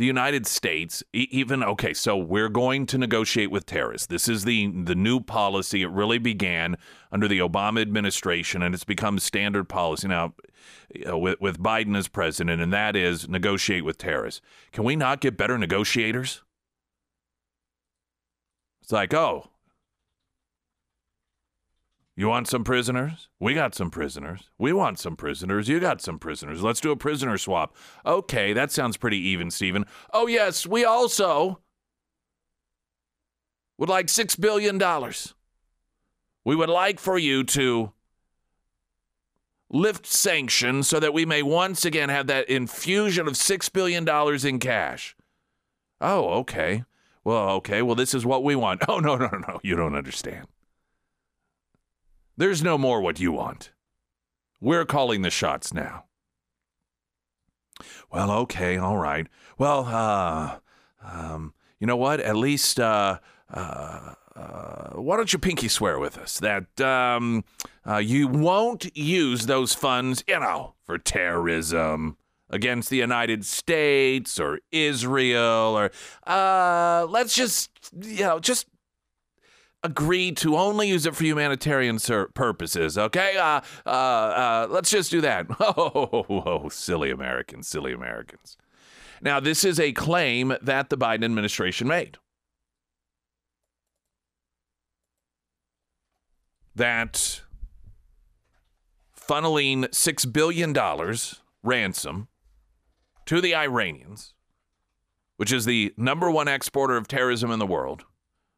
the 0.00 0.06
United 0.06 0.46
States, 0.46 1.02
even 1.12 1.62
okay, 1.62 1.92
so 1.92 2.16
we're 2.16 2.48
going 2.48 2.86
to 2.86 2.96
negotiate 2.96 3.50
with 3.50 3.66
terrorists. 3.66 4.06
This 4.06 4.28
is 4.28 4.44
the 4.44 4.68
the 4.68 4.94
new 4.94 5.20
policy. 5.20 5.82
It 5.82 5.90
really 5.90 6.16
began 6.16 6.78
under 7.12 7.28
the 7.28 7.40
Obama 7.40 7.82
administration, 7.82 8.62
and 8.62 8.74
it's 8.74 8.84
become 8.84 9.18
standard 9.18 9.68
policy 9.68 10.08
now 10.08 10.32
with 11.06 11.38
with 11.38 11.60
Biden 11.60 11.94
as 11.98 12.08
president, 12.08 12.62
and 12.62 12.72
that 12.72 12.96
is 12.96 13.28
negotiate 13.28 13.84
with 13.84 13.98
terrorists. 13.98 14.40
Can 14.72 14.84
we 14.84 14.96
not 14.96 15.20
get 15.20 15.36
better 15.36 15.58
negotiators? 15.58 16.40
It's 18.80 18.92
like, 18.92 19.12
oh, 19.12 19.50
you 22.20 22.28
want 22.28 22.48
some 22.48 22.64
prisoners? 22.64 23.30
We 23.38 23.54
got 23.54 23.74
some 23.74 23.90
prisoners. 23.90 24.50
We 24.58 24.74
want 24.74 24.98
some 24.98 25.16
prisoners. 25.16 25.70
You 25.70 25.80
got 25.80 26.02
some 26.02 26.18
prisoners. 26.18 26.62
Let's 26.62 26.82
do 26.82 26.90
a 26.90 26.96
prisoner 26.96 27.38
swap. 27.38 27.74
Okay, 28.04 28.52
that 28.52 28.70
sounds 28.70 28.98
pretty 28.98 29.16
even, 29.16 29.50
Stephen. 29.50 29.86
Oh, 30.12 30.26
yes, 30.26 30.66
we 30.66 30.84
also 30.84 31.60
would 33.78 33.88
like 33.88 34.08
$6 34.08 34.38
billion. 34.38 34.78
We 36.44 36.54
would 36.54 36.68
like 36.68 37.00
for 37.00 37.16
you 37.16 37.42
to 37.44 37.92
lift 39.70 40.04
sanctions 40.04 40.88
so 40.88 41.00
that 41.00 41.14
we 41.14 41.24
may 41.24 41.42
once 41.42 41.86
again 41.86 42.10
have 42.10 42.26
that 42.26 42.50
infusion 42.50 43.28
of 43.28 43.32
$6 43.32 43.72
billion 43.72 44.06
in 44.46 44.58
cash. 44.58 45.16
Oh, 46.02 46.28
okay. 46.40 46.84
Well, 47.24 47.48
okay. 47.52 47.80
Well, 47.80 47.94
this 47.94 48.12
is 48.12 48.26
what 48.26 48.44
we 48.44 48.56
want. 48.56 48.82
Oh, 48.90 48.98
no, 48.98 49.16
no, 49.16 49.28
no. 49.28 49.38
no. 49.38 49.60
You 49.62 49.74
don't 49.74 49.96
understand. 49.96 50.46
There's 52.40 52.62
no 52.62 52.78
more 52.78 53.02
what 53.02 53.20
you 53.20 53.32
want. 53.32 53.70
We're 54.62 54.86
calling 54.86 55.20
the 55.20 55.28
shots 55.28 55.74
now. 55.74 56.04
Well, 58.10 58.30
okay, 58.30 58.78
all 58.78 58.96
right. 58.96 59.26
Well, 59.58 59.84
uh, 59.84 60.56
um, 61.04 61.52
you 61.78 61.86
know 61.86 61.98
what? 61.98 62.18
At 62.18 62.36
least, 62.36 62.80
uh, 62.80 63.18
uh, 63.52 64.14
uh, 64.34 64.88
why 64.94 65.18
don't 65.18 65.30
you 65.30 65.38
pinky 65.38 65.68
swear 65.68 65.98
with 65.98 66.16
us 66.16 66.40
that 66.40 66.80
um, 66.80 67.44
uh, 67.86 67.98
you 67.98 68.26
won't 68.26 68.96
use 68.96 69.44
those 69.44 69.74
funds, 69.74 70.24
you 70.26 70.40
know, 70.40 70.76
for 70.82 70.96
terrorism 70.96 72.16
against 72.48 72.88
the 72.88 72.96
United 72.96 73.44
States 73.44 74.40
or 74.40 74.60
Israel 74.72 75.76
or 75.76 75.90
uh, 76.26 77.06
let's 77.06 77.34
just, 77.34 77.68
you 78.00 78.20
know, 78.22 78.40
just 78.40 78.66
agreed 79.82 80.36
to 80.38 80.56
only 80.56 80.88
use 80.88 81.06
it 81.06 81.14
for 81.14 81.24
humanitarian 81.24 81.98
purposes. 82.34 82.98
Okay, 82.98 83.36
uh, 83.36 83.60
uh, 83.86 83.88
uh, 83.88 84.66
let's 84.70 84.90
just 84.90 85.10
do 85.10 85.20
that. 85.20 85.46
Oh, 85.60 86.24
Oh, 86.30 86.42
oh, 86.46 86.68
silly 86.68 87.10
Americans, 87.10 87.68
silly 87.68 87.92
Americans. 87.92 88.56
Now, 89.22 89.40
this 89.40 89.64
is 89.64 89.78
a 89.78 89.92
claim 89.92 90.54
that 90.62 90.88
the 90.88 90.96
Biden 90.96 91.24
administration 91.24 91.86
made. 91.86 92.16
That 96.74 97.42
funneling 99.18 99.84
$6 99.88 100.32
billion 100.32 100.74
ransom 101.62 102.28
to 103.26 103.40
the 103.40 103.54
Iranians, 103.54 104.34
which 105.36 105.52
is 105.52 105.64
the 105.66 105.92
number 105.96 106.30
one 106.30 106.48
exporter 106.48 106.96
of 106.96 107.06
terrorism 107.06 107.50
in 107.50 107.58
the 107.58 107.66
world, 107.66 108.04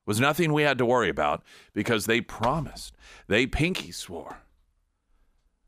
was 0.07 0.21
nothing 0.21 0.53
we 0.53 0.63
had 0.63 0.79
to 0.79 0.87
worry 0.87 1.09
about 1.09 1.43
because 1.73 2.07
they 2.07 2.21
promised, 2.21 2.97
they 3.29 3.47
pinky 3.47 3.93
swore 3.93 4.39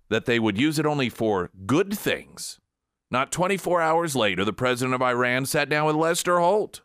that 0.09 0.27
they 0.27 0.39
would 0.39 0.59
use 0.59 0.79
it 0.79 0.87
only 0.87 1.09
for 1.09 1.51
good 1.67 1.97
things. 1.97 2.61
Not 3.11 3.33
24 3.33 3.81
hours 3.81 4.17
later, 4.17 4.45
the 4.45 4.53
president 4.53 4.95
of 4.95 5.03
Iran 5.03 5.47
sat 5.47 5.69
down 5.69 5.87
with 5.87 5.97
Lester 5.97 6.39
Holt 6.39 6.83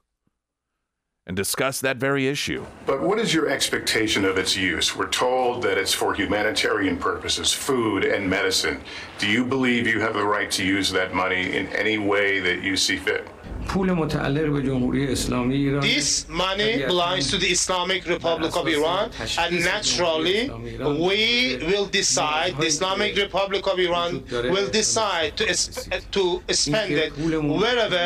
and 1.25 1.36
discussed 1.36 1.82
that 1.84 1.98
very 1.98 2.27
issue. 2.27 2.65
But 2.88 3.01
what 3.01 3.20
is 3.20 3.34
your 3.34 3.50
expectation 3.50 4.25
of 4.25 4.38
its 4.38 4.58
use? 4.58 4.96
We're 4.96 5.10
told 5.10 5.62
that 5.62 5.77
it's 5.77 5.94
for 5.94 6.13
humanitarian 6.13 6.98
purposes, 6.98 7.53
food 7.53 8.03
and 8.03 8.27
medicine. 8.27 8.82
Do 9.20 9.27
you 9.27 9.46
believe 9.46 9.86
you 9.86 10.00
have 10.01 10.15
the 10.15 10.25
right 10.25 10.50
to 10.51 10.65
use 10.65 10.91
that 10.91 11.13
money 11.13 11.56
in 11.56 11.68
any 11.68 12.00
way 12.00 12.39
that 12.39 12.63
you 12.63 12.75
see 12.75 12.98
fit? 12.98 13.27
This 15.82 16.28
money 16.28 16.72
belongs 16.88 17.30
to 17.32 17.38
the 17.38 17.48
Islamic 17.48 18.06
Republic 18.08 18.56
of 18.56 18.68
Iran, 18.68 19.12
and 19.38 19.64
naturally, 19.64 20.50
we 21.10 21.58
will 21.72 21.86
decide, 21.86 22.58
the 22.58 22.66
Islamic 22.68 23.16
Republic 23.16 23.64
of 23.68 23.78
Iran 23.80 24.24
will 24.56 24.70
decide 24.70 25.38
to, 25.38 25.46
to 26.12 26.42
spend 26.50 26.92
it 26.94 27.12
wherever 27.18 28.04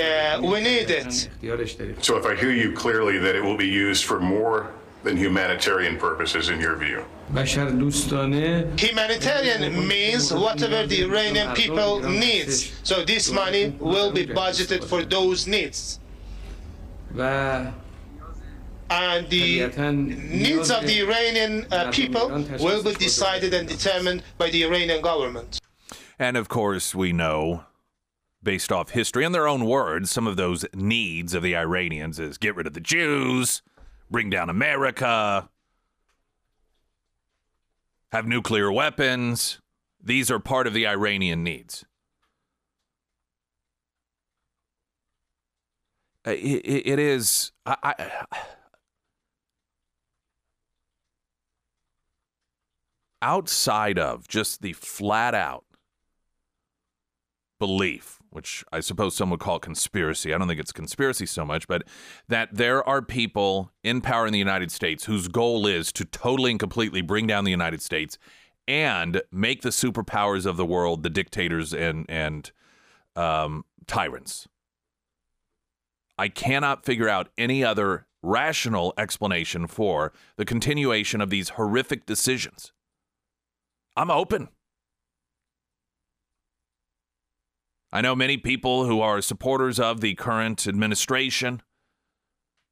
uh, 0.00 0.40
we 0.42 0.60
need 0.60 0.90
it. 0.90 1.28
So 2.02 2.16
if 2.16 2.26
I 2.26 2.34
hear 2.34 2.52
you 2.52 2.72
clearly 2.72 3.18
that 3.18 3.34
it 3.36 3.42
will 3.42 3.56
be 3.56 3.66
used 3.88 4.04
for 4.04 4.18
more 4.20 4.72
than 5.04 5.16
humanitarian 5.16 5.96
purposes 5.98 6.48
in 6.48 6.60
your 6.60 6.76
view? 6.76 7.04
Humanitarian 8.76 9.86
means 9.86 10.32
whatever 10.32 10.86
the 10.86 11.02
Iranian 11.02 11.54
people 11.54 12.00
needs. 12.00 12.72
So 12.82 13.04
this 13.04 13.30
money 13.30 13.76
will 13.78 14.10
be 14.12 14.26
budgeted 14.26 14.82
for 14.84 15.04
those 15.04 15.46
needs. 15.46 16.00
And 18.90 19.28
the 19.30 19.68
needs 19.96 20.70
of 20.70 20.86
the 20.86 21.00
Iranian 21.00 21.66
uh, 21.70 21.90
people 21.90 22.28
will 22.60 22.82
be 22.82 22.94
decided 22.94 23.54
and 23.54 23.68
determined 23.68 24.22
by 24.38 24.50
the 24.50 24.64
Iranian 24.64 25.00
government. 25.00 25.60
And 26.18 26.36
of 26.36 26.48
course, 26.48 26.94
we 26.94 27.12
know 27.12 27.64
based 28.42 28.70
off 28.70 28.90
history 28.90 29.24
and 29.24 29.34
their 29.34 29.48
own 29.48 29.64
words, 29.64 30.10
some 30.10 30.26
of 30.26 30.36
those 30.36 30.66
needs 30.74 31.34
of 31.34 31.42
the 31.42 31.56
Iranians 31.56 32.20
is 32.20 32.36
get 32.36 32.54
rid 32.54 32.66
of 32.66 32.74
the 32.74 32.80
Jews, 32.80 33.62
bring 34.14 34.30
down 34.30 34.48
America, 34.48 35.48
have 38.12 38.28
nuclear 38.28 38.70
weapons. 38.70 39.60
These 40.00 40.30
are 40.30 40.38
part 40.38 40.68
of 40.68 40.72
the 40.72 40.86
Iranian 40.86 41.42
needs. 41.42 41.84
Uh, 46.24 46.30
it, 46.30 46.86
it 46.86 46.98
is. 47.00 47.50
I, 47.66 47.76
I, 47.82 48.24
outside 53.20 53.98
of 53.98 54.28
just 54.28 54.62
the 54.62 54.74
flat 54.74 55.34
out 55.34 55.64
belief, 57.58 58.13
which 58.34 58.64
I 58.72 58.80
suppose 58.80 59.14
some 59.14 59.30
would 59.30 59.40
call 59.40 59.58
conspiracy. 59.58 60.34
I 60.34 60.38
don't 60.38 60.48
think 60.48 60.60
it's 60.60 60.72
conspiracy 60.72 61.24
so 61.26 61.44
much, 61.44 61.68
but 61.68 61.84
that 62.28 62.48
there 62.52 62.86
are 62.88 63.00
people 63.00 63.70
in 63.82 64.00
power 64.00 64.26
in 64.26 64.32
the 64.32 64.38
United 64.38 64.72
States 64.72 65.04
whose 65.04 65.28
goal 65.28 65.66
is 65.66 65.92
to 65.92 66.04
totally 66.04 66.50
and 66.50 66.58
completely 66.58 67.00
bring 67.00 67.26
down 67.26 67.44
the 67.44 67.52
United 67.52 67.80
States 67.80 68.18
and 68.66 69.22
make 69.30 69.62
the 69.62 69.68
superpowers 69.68 70.46
of 70.46 70.56
the 70.56 70.64
world 70.64 71.02
the 71.02 71.10
dictators 71.10 71.72
and 71.72 72.06
and 72.08 72.50
um, 73.14 73.64
tyrants. 73.86 74.48
I 76.18 76.28
cannot 76.28 76.84
figure 76.84 77.08
out 77.08 77.28
any 77.38 77.64
other 77.64 78.06
rational 78.22 78.94
explanation 78.96 79.66
for 79.66 80.12
the 80.36 80.44
continuation 80.44 81.20
of 81.20 81.30
these 81.30 81.50
horrific 81.50 82.06
decisions. 82.06 82.72
I'm 83.96 84.10
open. 84.10 84.48
I 87.94 88.00
know 88.00 88.16
many 88.16 88.36
people 88.36 88.86
who 88.86 89.00
are 89.00 89.22
supporters 89.22 89.78
of 89.78 90.00
the 90.00 90.16
current 90.16 90.66
administration 90.66 91.62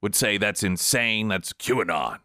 would 0.02 0.16
say 0.16 0.36
that's 0.36 0.64
insane, 0.64 1.28
that's 1.28 1.52
QAnon. 1.52 2.18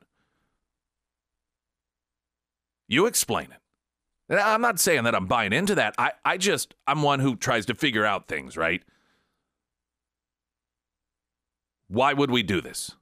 You 2.88 3.06
explain 3.06 3.50
it. 3.52 4.34
I'm 4.34 4.62
not 4.62 4.80
saying 4.80 5.04
that 5.04 5.14
I'm 5.14 5.28
buying 5.28 5.54
into 5.54 5.76
that. 5.76 5.94
I, 6.00 6.14
I 6.26 6.38
just, 6.38 6.74
I'm 6.88 7.04
one 7.04 7.20
who 7.20 7.36
tries 7.36 7.68
to 7.68 7.76
figure 7.76 8.04
out 8.04 8.28
things, 8.28 8.58
right? 8.58 8.82
Why 11.88 12.14
would 12.14 12.32
we 12.32 12.42
do 12.42 12.62
this? 12.62 12.96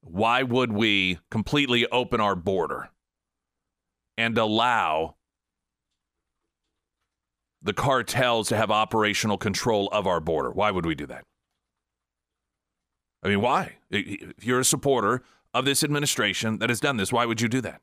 Why 0.00 0.42
would 0.42 0.72
we 0.72 1.20
completely 1.30 1.86
open 1.86 2.20
our 2.20 2.34
border 2.34 2.90
and 4.18 4.36
allow 4.36 5.14
the 7.66 7.72
cartels 7.72 8.48
to 8.48 8.56
have 8.56 8.70
operational 8.70 9.36
control 9.36 9.88
of 9.92 10.06
our 10.06 10.20
border. 10.20 10.50
Why 10.50 10.70
would 10.70 10.86
we 10.86 10.94
do 10.94 11.06
that? 11.06 11.24
I 13.22 13.28
mean, 13.28 13.40
why? 13.40 13.76
If 13.90 14.44
you're 14.44 14.60
a 14.60 14.64
supporter 14.64 15.22
of 15.52 15.64
this 15.64 15.82
administration 15.82 16.58
that 16.58 16.70
has 16.70 16.78
done 16.78 16.96
this, 16.96 17.12
why 17.12 17.26
would 17.26 17.40
you 17.40 17.48
do 17.48 17.60
that? 17.62 17.80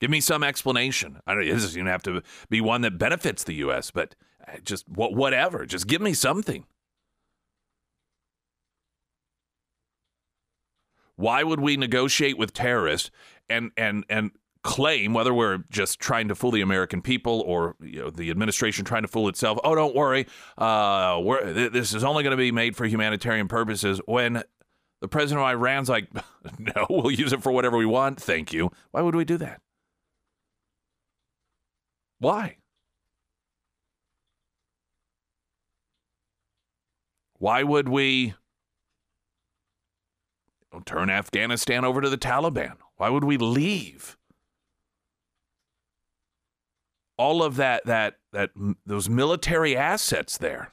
Give 0.00 0.10
me 0.10 0.20
some 0.20 0.44
explanation. 0.44 1.20
I 1.26 1.34
don't. 1.34 1.44
This 1.44 1.62
doesn't 1.62 1.78
even 1.78 1.90
have 1.90 2.02
to 2.04 2.22
be 2.48 2.60
one 2.60 2.82
that 2.82 2.96
benefits 2.98 3.42
the 3.42 3.54
U.S., 3.54 3.90
but 3.90 4.14
uh, 4.46 4.58
just 4.62 4.88
whatever. 4.88 5.66
Just 5.66 5.86
give 5.86 6.00
me 6.00 6.14
something. 6.14 6.64
Why 11.16 11.42
would 11.42 11.60
we 11.60 11.76
negotiate 11.76 12.38
with 12.38 12.52
terrorists 12.52 13.10
and 13.48 13.70
and 13.76 14.04
and 14.08 14.32
claim, 14.64 15.12
whether 15.12 15.32
we're 15.32 15.58
just 15.70 16.00
trying 16.00 16.26
to 16.26 16.34
fool 16.34 16.50
the 16.50 16.62
American 16.62 17.02
people 17.02 17.42
or 17.42 17.76
you 17.80 18.00
know, 18.00 18.10
the 18.10 18.30
administration 18.30 18.84
trying 18.84 19.02
to 19.02 19.08
fool 19.08 19.28
itself, 19.28 19.58
oh, 19.62 19.74
don't 19.74 19.94
worry, 19.94 20.26
uh, 20.58 21.20
th- 21.22 21.70
this 21.70 21.94
is 21.94 22.02
only 22.02 22.24
going 22.24 22.32
to 22.32 22.36
be 22.36 22.50
made 22.50 22.74
for 22.74 22.86
humanitarian 22.86 23.46
purposes, 23.46 24.00
when 24.06 24.42
the 25.00 25.08
president 25.08 25.46
of 25.46 25.50
Iran's 25.50 25.88
like, 25.90 26.08
no, 26.58 26.86
we'll 26.88 27.10
use 27.10 27.32
it 27.32 27.42
for 27.42 27.52
whatever 27.52 27.76
we 27.76 27.86
want. 27.86 28.20
Thank 28.20 28.52
you. 28.52 28.72
Why 28.90 29.02
would 29.02 29.14
we 29.14 29.24
do 29.24 29.36
that? 29.36 29.60
Why? 32.18 32.56
Why 37.38 37.62
would 37.62 37.90
we 37.90 38.32
turn 40.86 41.10
Afghanistan 41.10 41.84
over 41.84 42.00
to 42.00 42.08
the 42.08 42.16
Taliban? 42.16 42.76
Why 42.96 43.10
would 43.10 43.24
we 43.24 43.36
leave? 43.36 44.16
All 47.16 47.42
of 47.42 47.56
that 47.56 47.84
that 47.86 48.18
that 48.32 48.50
those 48.86 49.08
military 49.08 49.76
assets 49.76 50.38
there. 50.38 50.72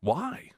Why? 0.00 0.52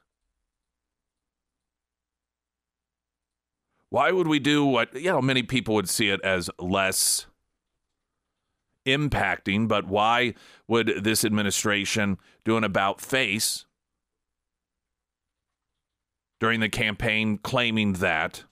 Why 3.89 4.11
would 4.11 4.27
we 4.27 4.39
do 4.39 4.65
what 4.65 4.93
you 4.95 5.09
know 5.09 5.21
many 5.21 5.43
people 5.43 5.75
would 5.75 5.89
see 5.89 6.09
it 6.09 6.21
as 6.23 6.49
less 6.59 7.25
impacting, 8.85 9.67
but 9.67 9.87
why 9.87 10.33
would 10.67 11.03
this 11.03 11.23
administration 11.25 12.17
do 12.43 12.57
an 12.57 12.63
about 12.63 13.01
face 13.01 13.65
during 16.39 16.59
the 16.59 16.69
campaign 16.69 17.37
claiming 17.37 17.93
that 17.93 18.45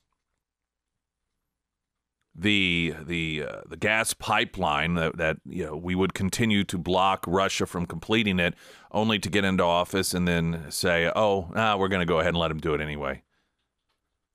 the 2.35 2.95
the 3.01 3.45
uh, 3.47 3.61
the 3.67 3.77
gas 3.77 4.13
pipeline 4.13 4.95
that, 4.95 5.17
that 5.17 5.37
you 5.45 5.65
know 5.65 5.75
we 5.75 5.95
would 5.95 6.13
continue 6.13 6.63
to 6.65 6.77
block 6.77 7.25
Russia 7.27 7.65
from 7.65 7.85
completing 7.85 8.39
it, 8.39 8.55
only 8.91 9.19
to 9.19 9.29
get 9.29 9.43
into 9.43 9.63
office 9.63 10.13
and 10.13 10.27
then 10.27 10.65
say, 10.69 11.11
"Oh, 11.15 11.49
nah, 11.53 11.77
we're 11.77 11.87
going 11.87 12.01
to 12.01 12.05
go 12.05 12.19
ahead 12.19 12.29
and 12.29 12.37
let 12.37 12.49
them 12.49 12.59
do 12.59 12.73
it 12.73 12.81
anyway." 12.81 13.23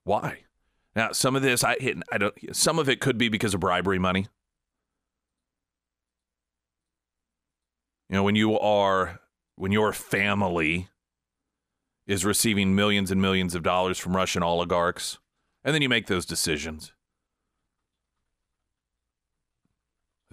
Why? 0.05 0.45
Now, 0.97 1.13
some 1.13 1.35
of 1.37 1.43
this 1.43 1.65
I 1.65 1.77
I 2.13 2.19
don't. 2.19 2.35
Some 2.55 2.79
of 2.79 2.89
it 2.89 3.01
could 3.01 3.19
be 3.19 3.29
because 3.29 3.55
of 3.55 3.61
bribery 3.61 3.99
money. 3.99 4.27
You 8.09 8.17
know, 8.17 8.23
when 8.23 8.37
you 8.37 8.59
are 8.59 9.21
when 9.57 9.73
your 9.73 9.93
family 9.93 10.89
is 12.07 12.25
receiving 12.25 12.75
millions 12.75 13.11
and 13.11 13.21
millions 13.21 13.55
of 13.55 13.63
dollars 13.63 13.99
from 13.99 14.15
Russian 14.15 14.43
oligarchs, 14.43 15.19
and 15.65 15.75
then 15.75 15.81
you 15.81 15.89
make 15.89 16.07
those 16.07 16.27
decisions 16.27 16.94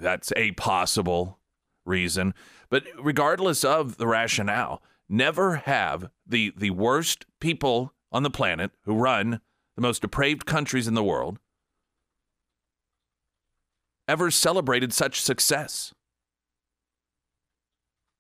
That's 0.02 0.34
a 0.36 0.52
possible 0.54 1.40
reason. 1.86 2.34
But 2.70 2.84
regardless 3.00 3.64
of 3.64 3.98
the 3.98 4.08
rationale, 4.08 4.82
never 5.08 5.58
have 5.58 6.10
the, 6.26 6.54
the 6.58 6.72
worst 6.72 7.26
people 7.40 7.94
on 8.12 8.24
the 8.24 8.30
planet 8.30 8.72
who 8.86 8.96
run 8.96 9.42
the 9.76 9.82
most 9.82 10.02
depraved 10.02 10.46
countries 10.46 10.88
in 10.88 10.94
the 10.94 11.04
world 11.04 11.40
ever 14.08 14.32
celebrated 14.32 14.92
such 14.92 15.22
success. 15.22 15.94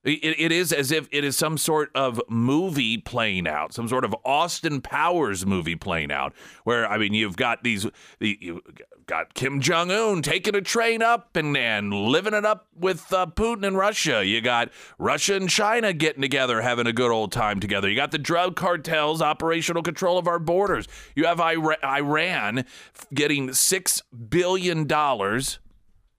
It, 0.04 0.40
it 0.40 0.52
is 0.52 0.74
as 0.74 0.92
if 0.92 1.08
it 1.12 1.24
is 1.24 1.38
some 1.38 1.58
sort 1.58 1.92
of 1.94 2.20
movie 2.28 2.98
playing 2.98 3.48
out, 3.48 3.74
some 3.74 3.88
sort 3.88 4.04
of 4.04 4.16
Austin 4.26 4.82
Powers 4.82 5.46
movie 5.46 5.76
playing 5.76 6.12
out, 6.12 6.34
where 6.64 6.90
I 6.90 6.98
mean, 6.98 7.14
you've 7.14 7.38
got 7.38 7.64
these, 7.64 7.86
the, 8.20 8.38
you 8.42 8.62
got 9.06 9.36
Kim 9.36 9.62
Jong 9.62 9.92
Un 9.92 10.24
taking 10.24 10.56
a 10.56 10.62
train 10.62 11.04
up 11.04 11.36
and, 11.36 11.56
and 11.56 11.94
living 11.94 12.34
it 12.34 12.46
up 12.46 12.68
with 12.76 13.14
uh, 13.14 13.28
Putin 13.28 13.64
in 13.64 13.78
Russia. 13.78 14.26
You 14.26 14.42
got 14.42 14.72
Russia 14.98 15.36
and 15.36 15.48
China 15.50 15.94
getting 15.94 16.22
together, 16.22 16.62
having 16.62 16.88
a 16.88 16.94
good 16.94 17.12
old 17.12 17.32
time 17.32 17.60
together. 17.60 17.88
You 17.88 17.96
got 17.96 18.12
the 18.12 18.18
drug 18.18 18.56
cartels, 18.56 19.22
operational 19.22 19.84
control 19.84 20.18
of 20.18 20.28
our 20.28 20.40
borders. 20.40 20.88
You 21.16 21.26
have 21.26 21.40
Iran 21.40 22.66
getting 23.14 23.54
six 23.54 24.02
billion 24.30 24.88
dollars 24.88 25.60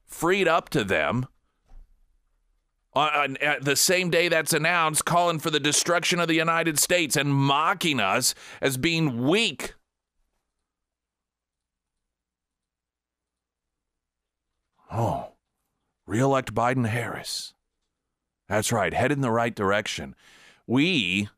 freed 0.06 0.46
up 0.46 0.68
to 0.68 0.84
them 0.84 1.26
Uh, 2.94 3.10
on, 3.14 3.36
on 3.36 3.36
uh, 3.46 3.54
the 3.60 3.76
same 3.76 4.10
day 4.10 4.28
that's 4.28 4.52
announced, 4.52 5.04
calling 5.04 5.38
for 5.38 5.50
the 5.50 5.60
destruction 5.60 6.20
of 6.20 6.28
the 6.28 6.34
United 6.34 6.78
States 6.78 7.16
and 7.16 7.34
mocking 7.34 8.00
us 8.00 8.34
as 8.60 8.76
being 8.76 9.26
weak. 9.26 9.74
Oh, 14.90 15.32
reelect 16.06 16.54
Biden 16.54 16.86
Harris. 16.86 17.54
That's 18.48 18.70
right, 18.70 18.92
head 18.92 19.10
in 19.10 19.22
the 19.22 19.30
right 19.30 19.54
direction. 19.54 20.14
We 20.66 21.30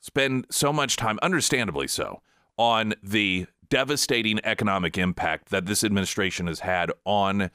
spend 0.00 0.46
so 0.50 0.72
much 0.72 0.96
time, 0.96 1.20
understandably 1.22 1.86
so, 1.86 2.20
on 2.58 2.94
the 3.00 3.46
devastating 3.68 4.40
economic 4.42 4.98
impact 4.98 5.50
that 5.50 5.66
this 5.66 5.84
administration 5.84 6.48
has 6.48 6.60
had 6.60 6.90
on 7.04 7.50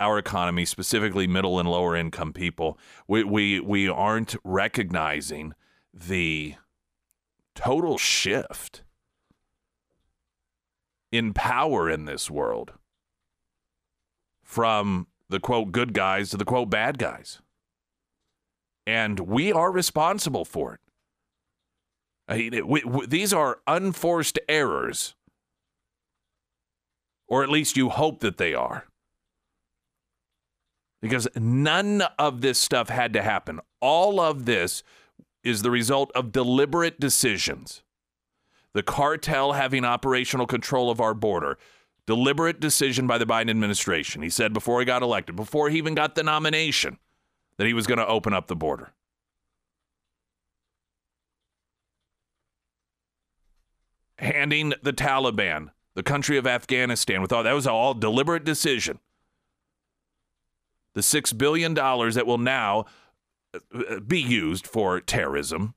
our 0.00 0.18
economy, 0.18 0.64
specifically 0.64 1.26
middle 1.26 1.58
and 1.58 1.70
lower 1.70 1.96
income 1.96 2.32
people. 2.32 2.78
We 3.06 3.24
we 3.24 3.60
we 3.60 3.88
aren't 3.88 4.36
recognizing 4.44 5.54
the 5.92 6.56
total 7.54 7.98
shift 7.98 8.82
in 11.12 11.32
power 11.32 11.88
in 11.88 12.06
this 12.06 12.28
world 12.28 12.72
from 14.42 15.06
the 15.28 15.40
quote 15.40 15.72
good 15.72 15.94
guys 15.94 16.30
to 16.30 16.36
the 16.36 16.44
quote 16.44 16.70
bad 16.70 16.98
guys. 16.98 17.40
And 18.86 19.20
we 19.20 19.52
are 19.52 19.70
responsible 19.72 20.44
for 20.44 20.74
it. 20.74 20.80
I 22.26 22.36
mean, 22.38 22.54
it, 22.54 22.66
we, 22.66 22.82
we, 22.84 23.06
these 23.06 23.32
are 23.32 23.60
unforced 23.66 24.38
errors, 24.48 25.14
or 27.26 27.42
at 27.42 27.48
least 27.48 27.76
you 27.76 27.90
hope 27.90 28.20
that 28.20 28.36
they 28.36 28.54
are. 28.54 28.86
Because 31.04 31.28
none 31.36 32.00
of 32.18 32.40
this 32.40 32.58
stuff 32.58 32.88
had 32.88 33.12
to 33.12 33.20
happen. 33.20 33.60
All 33.82 34.18
of 34.18 34.46
this 34.46 34.82
is 35.42 35.60
the 35.60 35.70
result 35.70 36.10
of 36.14 36.32
deliberate 36.32 36.98
decisions. 36.98 37.82
The 38.72 38.82
cartel 38.82 39.52
having 39.52 39.84
operational 39.84 40.46
control 40.46 40.90
of 40.90 41.02
our 41.02 41.12
border, 41.12 41.58
deliberate 42.06 42.58
decision 42.58 43.06
by 43.06 43.18
the 43.18 43.26
Biden 43.26 43.50
administration. 43.50 44.22
He 44.22 44.30
said 44.30 44.54
before 44.54 44.80
he 44.80 44.86
got 44.86 45.02
elected, 45.02 45.36
before 45.36 45.68
he 45.68 45.76
even 45.76 45.94
got 45.94 46.14
the 46.14 46.22
nomination, 46.22 46.96
that 47.58 47.66
he 47.66 47.74
was 47.74 47.86
going 47.86 47.98
to 47.98 48.06
open 48.06 48.32
up 48.32 48.46
the 48.46 48.56
border. 48.56 48.94
Handing 54.16 54.72
the 54.82 54.94
Taliban 54.94 55.68
the 55.94 56.02
country 56.02 56.38
of 56.38 56.46
Afghanistan 56.46 57.20
with 57.20 57.30
all 57.30 57.42
that 57.42 57.52
was 57.52 57.66
all 57.66 57.92
deliberate 57.92 58.44
decision. 58.44 59.00
The 60.94 61.00
$6 61.00 61.36
billion 61.36 61.74
that 61.74 62.24
will 62.26 62.38
now 62.38 62.84
uh, 63.54 64.00
be 64.00 64.20
used 64.20 64.66
for 64.66 65.00
terrorism 65.00 65.74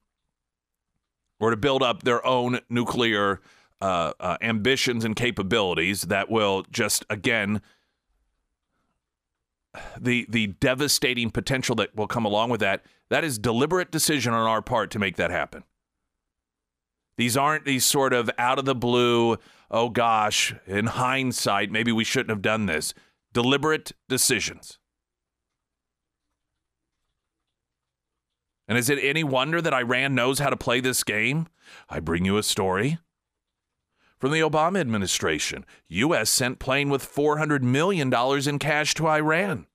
or 1.40 1.52
to 1.52 1.58
build 1.58 1.84
up 1.84 2.04
their 2.04 2.26
own 2.26 2.60
nuclear 2.70 3.42
uh, 3.82 4.14
uh, 4.20 4.38
ambitions 4.42 5.06
and 5.06 5.16
capabilities 5.16 6.04
that 6.04 6.30
will 6.30 6.66
just 6.72 7.06
again 7.10 7.62
the 10.00 10.26
the 10.30 10.48
devastating 10.48 11.30
potential 11.30 11.76
that 11.76 11.96
will 11.96 12.08
come 12.08 12.26
along 12.26 12.50
with 12.50 12.60
that 12.60 12.84
that 13.10 13.24
is 13.24 13.38
deliberate 13.38 13.92
decision 13.92 14.34
on 14.34 14.48
our 14.48 14.62
part 14.62 14.90
to 14.92 15.00
make 15.00 15.16
that 15.18 15.30
happen. 15.30 15.64
These 17.18 17.38
aren't 17.38 17.66
these 17.66 17.86
sort 17.86 18.14
of 18.14 18.32
out 18.40 18.58
of 18.58 18.66
the 18.66 18.76
blue 18.76 19.38
oh 19.70 19.90
gosh 19.90 20.56
in 20.66 20.88
hindsight 20.88 21.72
maybe 21.72 21.92
we 21.92 22.04
shouldn't 22.04 22.32
have 22.32 22.42
done 22.42 22.66
this. 22.66 22.96
Deliberate 23.34 23.92
decisions 24.10 24.80
and 28.68 28.78
is 28.78 28.90
it 28.90 29.00
any 29.02 29.24
wonder 29.24 29.62
that 29.62 29.74
Iran 29.74 30.16
knows 30.16 30.40
how 30.40 30.50
to 30.50 30.58
play 30.58 30.80
this 30.80 31.04
game 31.04 31.48
i 31.90 32.00
bring 32.00 32.26
you 32.26 32.38
a 32.38 32.44
story 32.44 32.98
from 34.20 34.32
the 34.32 34.40
Obama 34.40 34.80
administration. 34.80 35.66
U.S. 35.90 36.30
sent 36.30 36.60
plane 36.60 36.90
with 36.90 37.04
$400 37.04 37.62
million 37.62 38.14
in 38.14 38.60
cash 38.60 38.94
to 38.96 39.08
Iran. 39.08 39.68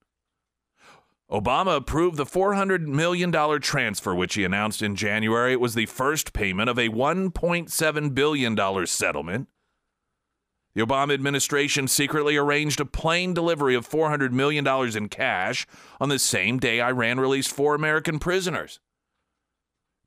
Obama 1.31 1.77
approved 1.77 2.19
the 2.19 2.27
$400 2.27 2.87
million 2.87 3.33
transfer, 3.61 4.15
which 4.15 4.35
he 4.35 4.45
announced 4.45 4.83
in 4.83 4.97
January. 4.97 5.53
It 5.53 5.61
was 5.61 5.75
the 5.75 5.87
first 5.87 6.35
payment 6.35 6.69
of 6.69 6.79
a 6.79 6.91
$1.7 6.91 8.15
billion 8.15 8.87
settlement. 8.87 9.49
The 10.75 10.85
Obama 10.85 11.13
administration 11.13 11.87
secretly 11.87 12.37
arranged 12.37 12.81
a 12.81 12.87
plane 12.87 13.35
delivery 13.35 13.75
of 13.75 13.89
$400 13.89 14.33
million 14.33 14.67
in 14.97 15.09
cash 15.09 15.67
on 16.01 16.09
the 16.09 16.19
same 16.19 16.59
day 16.59 16.81
Iran 16.81 17.21
released 17.21 17.53
four 17.53 17.75
American 17.75 18.19
prisoners. 18.19 18.81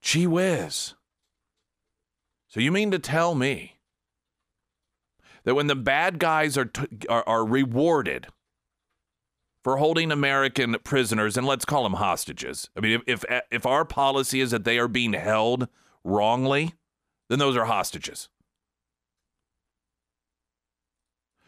Gee 0.01 0.25
whiz. 0.27 0.95
So 2.47 2.59
you 2.59 2.71
mean 2.71 2.89
to 2.91 2.99
tell 2.99 3.35
me 3.35 3.77
that 5.43 5.55
when 5.55 5.67
the 5.67 5.75
bad 5.75 6.19
guys 6.19 6.57
are, 6.57 6.65
t- 6.65 7.07
are, 7.09 7.23
are 7.27 7.45
rewarded 7.45 8.27
for 9.63 9.77
holding 9.77 10.11
American 10.11 10.75
prisoners, 10.83 11.37
and 11.37 11.47
let's 11.47 11.65
call 11.65 11.83
them 11.83 11.93
hostages. 11.93 12.69
I 12.77 12.81
mean, 12.81 13.01
if, 13.07 13.25
if 13.27 13.41
if 13.49 13.65
our 13.65 13.83
policy 13.83 14.39
is 14.39 14.51
that 14.51 14.63
they 14.63 14.77
are 14.77 14.87
being 14.87 15.13
held 15.13 15.67
wrongly, 16.03 16.75
then 17.29 17.39
those 17.39 17.57
are 17.57 17.65
hostages. 17.65 18.29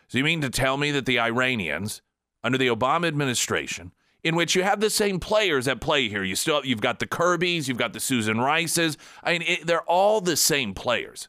So 0.07 0.17
you 0.17 0.23
mean 0.23 0.41
to 0.41 0.49
tell 0.49 0.77
me 0.77 0.91
that 0.91 1.05
the 1.05 1.19
Iranians, 1.19 2.01
under 2.43 2.57
the 2.57 2.67
Obama 2.67 3.07
administration, 3.07 3.93
in 4.23 4.35
which 4.35 4.55
you 4.55 4.63
have 4.63 4.79
the 4.79 4.89
same 4.89 5.19
players 5.19 5.67
at 5.67 5.81
play 5.81 6.09
here, 6.09 6.23
you 6.23 6.35
still 6.35 6.65
you've 6.65 6.81
got 6.81 6.99
the 6.99 7.07
Kirbys, 7.07 7.67
you've 7.67 7.77
got 7.77 7.93
the 7.93 7.99
Susan 7.99 8.39
Rices. 8.39 8.97
I 9.23 9.33
mean, 9.33 9.41
it, 9.43 9.67
they're 9.67 9.81
all 9.81 10.21
the 10.21 10.37
same 10.37 10.73
players 10.73 11.27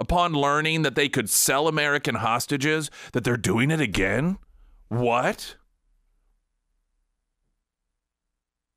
upon 0.00 0.32
learning 0.32 0.80
that 0.82 0.94
they 0.94 1.08
could 1.08 1.28
sell 1.28 1.68
American 1.68 2.16
hostages, 2.16 2.90
that 3.12 3.22
they're 3.22 3.36
doing 3.36 3.70
it 3.70 3.80
again? 3.80 4.38
What? 4.88 5.56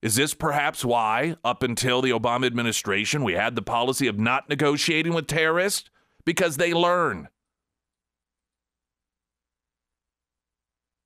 Is 0.02 0.16
this 0.16 0.34
perhaps 0.34 0.84
why, 0.84 1.38
up 1.46 1.64
until 1.64 2.02
the 2.02 2.12
Obama 2.12 2.46
administration, 2.46 3.24
we 3.24 3.34
had 3.34 3.56
the 3.56 3.62
policy 3.62 4.08
of 4.08 4.20
not 4.20 4.50
negotiating 4.50 5.14
with 5.14 5.28
terrorists? 5.28 5.90
Because 6.26 6.58
they 6.58 6.74
learn. 6.74 7.30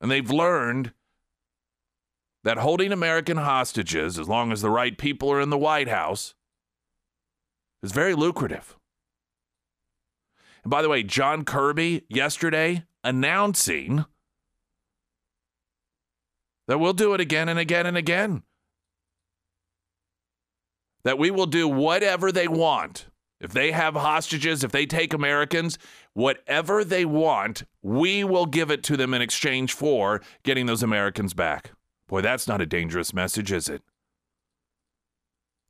And 0.00 0.10
they've 0.10 0.30
learned 0.30 0.92
that 2.44 2.58
holding 2.58 2.92
American 2.92 3.36
hostages, 3.36 4.18
as 4.18 4.28
long 4.28 4.52
as 4.52 4.62
the 4.62 4.70
right 4.70 4.96
people 4.96 5.30
are 5.30 5.40
in 5.40 5.50
the 5.50 5.58
White 5.58 5.88
House, 5.88 6.34
is 7.82 7.92
very 7.92 8.14
lucrative. 8.14 8.76
And 10.62 10.70
by 10.70 10.82
the 10.82 10.88
way, 10.88 11.02
John 11.02 11.44
Kirby 11.44 12.04
yesterday 12.08 12.84
announcing 13.02 14.04
that 16.66 16.78
we'll 16.78 16.92
do 16.92 17.14
it 17.14 17.20
again 17.20 17.48
and 17.48 17.58
again 17.58 17.86
and 17.86 17.96
again. 17.96 18.42
That 21.04 21.18
we 21.18 21.30
will 21.30 21.46
do 21.46 21.66
whatever 21.66 22.30
they 22.30 22.48
want. 22.48 23.06
If 23.40 23.52
they 23.52 23.70
have 23.70 23.94
hostages, 23.94 24.64
if 24.64 24.72
they 24.72 24.84
take 24.84 25.12
Americans, 25.12 25.78
whatever 26.12 26.84
they 26.84 27.04
want, 27.04 27.62
we 27.82 28.24
will 28.24 28.46
give 28.46 28.70
it 28.70 28.82
to 28.84 28.96
them 28.96 29.14
in 29.14 29.22
exchange 29.22 29.72
for 29.72 30.20
getting 30.42 30.66
those 30.66 30.82
Americans 30.82 31.34
back. 31.34 31.70
Boy, 32.08 32.20
that's 32.20 32.48
not 32.48 32.60
a 32.60 32.66
dangerous 32.66 33.14
message, 33.14 33.52
is 33.52 33.68
it? 33.68 33.82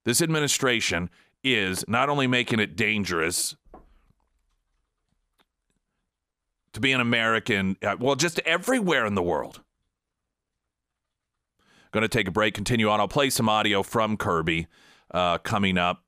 This 0.05 0.23
administration 0.23 1.11
is 1.45 1.85
not 1.87 2.09
only 2.09 2.27
making 2.27 2.61
it 2.61 2.75
dangerous 2.75 3.55
to 6.73 6.81
be 6.81 6.93
an 6.93 7.01
American, 7.01 7.77
uh, 7.83 7.97
well, 7.99 8.15
just 8.15 8.39
everywhere 8.41 9.05
in 9.05 9.15
the 9.15 9.23
world. 9.23 9.61
Going 11.91 12.03
to 12.03 12.09
take 12.09 12.29
a 12.29 12.31
break, 12.31 12.55
continue 12.55 12.89
on. 12.89 13.01
I'll 13.01 13.09
play 13.09 13.31
some 13.31 13.49
audio 13.49 13.83
from 13.83 14.17
Kirby 14.17 14.67
uh, 15.11 15.39
coming 15.39 15.77
up. 15.77 16.05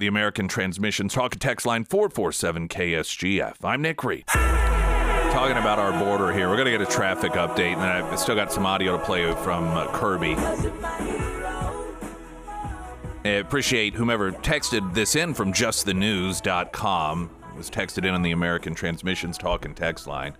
The 0.00 0.06
American 0.06 0.48
Transmissions 0.48 1.12
Talk 1.12 1.34
and 1.34 1.42
Text 1.42 1.66
Line 1.66 1.84
447 1.84 2.68
KSGF. 2.68 3.56
I'm 3.62 3.82
Nick 3.82 4.02
Reed. 4.02 4.24
Talking 4.28 5.58
about 5.58 5.78
our 5.78 5.92
border 6.02 6.32
here. 6.32 6.48
We're 6.48 6.56
going 6.56 6.72
to 6.72 6.78
get 6.78 6.80
a 6.80 6.86
traffic 6.86 7.32
update, 7.32 7.74
and 7.74 7.82
I've 7.82 8.18
still 8.18 8.34
got 8.34 8.50
some 8.50 8.64
audio 8.64 8.96
to 8.96 9.04
play 9.04 9.30
from 9.44 9.68
uh, 9.68 9.88
Kirby. 9.88 10.36
I 13.26 13.28
appreciate 13.28 13.92
whomever 13.92 14.32
texted 14.32 14.94
this 14.94 15.16
in 15.16 15.34
from 15.34 15.52
justthenews.com 15.52 17.30
It 17.50 17.56
was 17.58 17.68
texted 17.68 18.06
in 18.06 18.14
on 18.14 18.22
the 18.22 18.30
American 18.30 18.74
Transmissions 18.74 19.36
Talk 19.36 19.66
and 19.66 19.76
Text 19.76 20.06
line. 20.06 20.34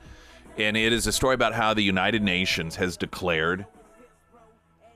And 0.56 0.74
it 0.74 0.90
is 0.90 1.06
a 1.06 1.12
story 1.12 1.34
about 1.34 1.52
how 1.52 1.74
the 1.74 1.82
United 1.82 2.22
Nations 2.22 2.76
has 2.76 2.96
declared, 2.96 3.66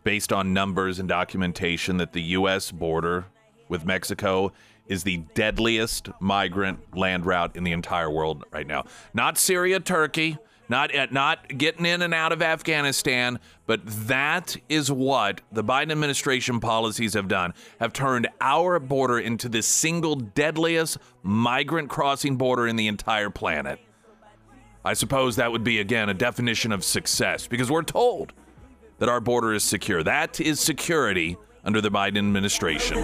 based 0.05 0.33
on 0.33 0.55
numbers 0.55 1.01
and 1.01 1.07
documentation, 1.07 1.99
that 1.99 2.15
the 2.15 2.23
U.S. 2.23 2.73
border 2.73 3.27
with 3.69 3.85
Mexico 3.85 4.53
is 4.87 5.05
the 5.05 5.19
deadliest 5.35 6.09
migrant 6.21 6.97
land 6.97 7.27
route 7.27 7.57
in 7.57 7.65
the 7.65 7.73
entire 7.73 8.11
world 8.11 8.45
right 8.51 8.67
now. 8.67 8.85
Not 9.15 9.39
Syria, 9.39 9.81
Turkey, 9.81 10.39
not 10.69 10.95
eh, 10.95 11.07
not 11.11 11.59
getting 11.59 11.87
in 11.87 12.03
and 12.03 12.15
out 12.15 12.33
of 12.33 12.43
Afghanistan, 12.43 13.39
but 13.67 13.81
that 13.85 14.57
is 14.69 14.91
what 14.91 15.41
the 15.53 15.65
Biden 15.65 15.93
administration 15.93 16.61
policies 16.61 17.15
have 17.15 17.29
done. 17.29 17.55
Have 17.81 17.93
turned 17.93 18.29
our 18.41 18.79
border 18.79 19.19
into 19.19 19.49
the 19.49 19.63
single 19.63 20.17
deadliest 20.17 20.99
migrant 21.23 21.89
crossing 21.89 22.37
border 22.37 22.67
in 22.67 22.77
the 22.77 22.89
entire 22.89 23.31
planet. 23.31 23.79
I 24.85 24.93
suppose 24.93 25.37
that 25.37 25.51
would 25.51 25.65
be 25.65 25.81
again 25.81 26.11
a 26.11 26.15
definition 26.15 26.71
of 26.73 26.85
success 26.85 27.47
because 27.47 27.71
we're 27.71 27.83
told 27.83 28.35
that 28.99 29.09
our 29.09 29.21
border 29.21 29.55
is 29.55 29.65
secure. 29.65 30.03
That 30.03 30.41
is 30.41 30.61
security 30.61 31.39
under 31.65 31.81
the 31.81 31.91
Biden 31.91 32.19
administration. 32.19 32.99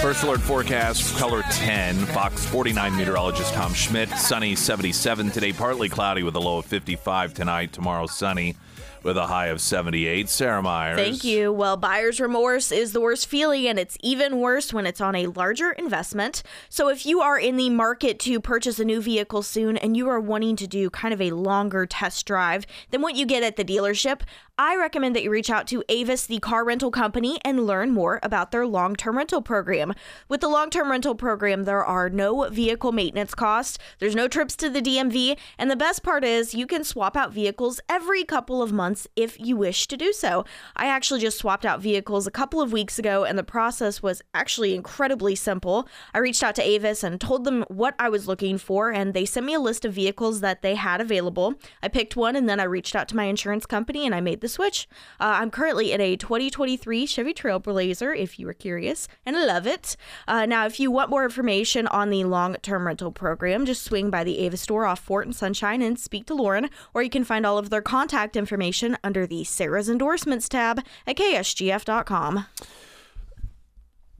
First 0.00 0.22
alert 0.22 0.40
forecast, 0.40 1.14
KOLR 1.16 1.42
10. 1.50 1.94
Fox 2.06 2.46
49 2.46 2.96
meteorologist 2.96 3.52
Tom 3.52 3.74
Schmidt. 3.74 4.08
Sunny 4.10 4.54
77 4.54 5.30
today, 5.30 5.52
partly 5.52 5.90
cloudy 5.90 6.22
with 6.22 6.34
a 6.36 6.40
low 6.40 6.58
of 6.58 6.64
55 6.64 7.34
tonight. 7.34 7.74
Tomorrow, 7.74 8.06
sunny 8.06 8.56
with 9.02 9.16
a 9.16 9.26
high 9.26 9.46
of 9.48 9.60
78. 9.60 10.28
Sarah 10.28 10.62
Myers. 10.62 10.98
Thank 10.98 11.24
you. 11.24 11.52
Well, 11.52 11.76
buyer's 11.76 12.20
remorse 12.20 12.72
is 12.72 12.92
the 12.92 13.00
worst 13.00 13.26
feeling, 13.26 13.66
and 13.66 13.78
it's 13.78 13.96
even 14.02 14.38
worse 14.38 14.72
when 14.72 14.86
it's 14.86 15.00
on 15.00 15.14
a 15.14 15.26
larger 15.26 15.72
investment. 15.72 16.42
So, 16.68 16.88
if 16.88 17.06
you 17.06 17.20
are 17.20 17.38
in 17.38 17.56
the 17.56 17.70
market 17.70 18.18
to 18.20 18.40
purchase 18.40 18.78
a 18.78 18.84
new 18.84 19.00
vehicle 19.00 19.42
soon 19.42 19.76
and 19.76 19.96
you 19.96 20.08
are 20.08 20.20
wanting 20.20 20.56
to 20.56 20.66
do 20.66 20.90
kind 20.90 21.14
of 21.14 21.20
a 21.20 21.30
longer 21.30 21.86
test 21.86 22.26
drive 22.26 22.66
than 22.90 23.02
what 23.02 23.16
you 23.16 23.26
get 23.26 23.42
at 23.42 23.56
the 23.56 23.64
dealership, 23.64 24.22
I 24.62 24.76
recommend 24.76 25.16
that 25.16 25.22
you 25.22 25.30
reach 25.30 25.48
out 25.48 25.66
to 25.68 25.82
Avis, 25.88 26.26
the 26.26 26.38
car 26.38 26.66
rental 26.66 26.90
company, 26.90 27.38
and 27.46 27.66
learn 27.66 27.92
more 27.92 28.20
about 28.22 28.50
their 28.50 28.66
long 28.66 28.94
term 28.94 29.16
rental 29.16 29.40
program. 29.40 29.94
With 30.28 30.42
the 30.42 30.50
long 30.50 30.68
term 30.68 30.90
rental 30.90 31.14
program, 31.14 31.64
there 31.64 31.82
are 31.82 32.10
no 32.10 32.46
vehicle 32.50 32.92
maintenance 32.92 33.34
costs, 33.34 33.78
there's 34.00 34.14
no 34.14 34.28
trips 34.28 34.54
to 34.56 34.68
the 34.68 34.82
DMV, 34.82 35.38
and 35.56 35.70
the 35.70 35.76
best 35.76 36.02
part 36.02 36.24
is 36.24 36.52
you 36.54 36.66
can 36.66 36.84
swap 36.84 37.16
out 37.16 37.32
vehicles 37.32 37.80
every 37.88 38.22
couple 38.22 38.62
of 38.62 38.70
months 38.70 39.08
if 39.16 39.40
you 39.40 39.56
wish 39.56 39.88
to 39.88 39.96
do 39.96 40.12
so. 40.12 40.44
I 40.76 40.88
actually 40.88 41.20
just 41.20 41.38
swapped 41.38 41.64
out 41.64 41.80
vehicles 41.80 42.26
a 42.26 42.30
couple 42.30 42.60
of 42.60 42.70
weeks 42.70 42.98
ago, 42.98 43.24
and 43.24 43.38
the 43.38 43.42
process 43.42 44.02
was 44.02 44.20
actually 44.34 44.74
incredibly 44.74 45.36
simple. 45.36 45.88
I 46.12 46.18
reached 46.18 46.42
out 46.42 46.54
to 46.56 46.62
Avis 46.62 47.02
and 47.02 47.18
told 47.18 47.44
them 47.44 47.64
what 47.68 47.94
I 47.98 48.10
was 48.10 48.28
looking 48.28 48.58
for, 48.58 48.92
and 48.92 49.14
they 49.14 49.24
sent 49.24 49.46
me 49.46 49.54
a 49.54 49.58
list 49.58 49.86
of 49.86 49.94
vehicles 49.94 50.42
that 50.42 50.60
they 50.60 50.74
had 50.74 51.00
available. 51.00 51.54
I 51.82 51.88
picked 51.88 52.14
one, 52.14 52.36
and 52.36 52.46
then 52.46 52.60
I 52.60 52.64
reached 52.64 52.94
out 52.94 53.08
to 53.08 53.16
my 53.16 53.24
insurance 53.24 53.64
company 53.64 54.04
and 54.04 54.14
I 54.14 54.20
made 54.20 54.42
the 54.42 54.49
switch. 54.50 54.88
Uh, 55.18 55.38
I'm 55.40 55.50
currently 55.50 55.92
in 55.92 56.00
a 56.00 56.16
2023 56.16 57.06
Chevy 57.06 57.32
Trailblazer, 57.32 58.16
if 58.16 58.38
you 58.38 58.46
were 58.46 58.52
curious, 58.52 59.08
and 59.24 59.36
I 59.36 59.46
love 59.46 59.66
it. 59.66 59.96
Uh, 60.28 60.46
now, 60.46 60.66
if 60.66 60.78
you 60.78 60.90
want 60.90 61.10
more 61.10 61.24
information 61.24 61.86
on 61.86 62.10
the 62.10 62.24
long 62.24 62.56
term 62.56 62.86
rental 62.86 63.12
program, 63.12 63.64
just 63.64 63.82
swing 63.82 64.10
by 64.10 64.24
the 64.24 64.38
Avis 64.40 64.60
store 64.60 64.86
off 64.86 65.00
Fort 65.00 65.26
and 65.26 65.34
Sunshine 65.34 65.82
and 65.82 65.98
speak 65.98 66.26
to 66.26 66.34
Lauren, 66.34 66.68
or 66.92 67.02
you 67.02 67.10
can 67.10 67.24
find 67.24 67.46
all 67.46 67.58
of 67.58 67.70
their 67.70 67.82
contact 67.82 68.36
information 68.36 68.96
under 69.02 69.26
the 69.26 69.44
Sarah's 69.44 69.88
Endorsements 69.88 70.48
tab 70.48 70.84
at 71.06 71.16
ksgf.com. 71.16 72.46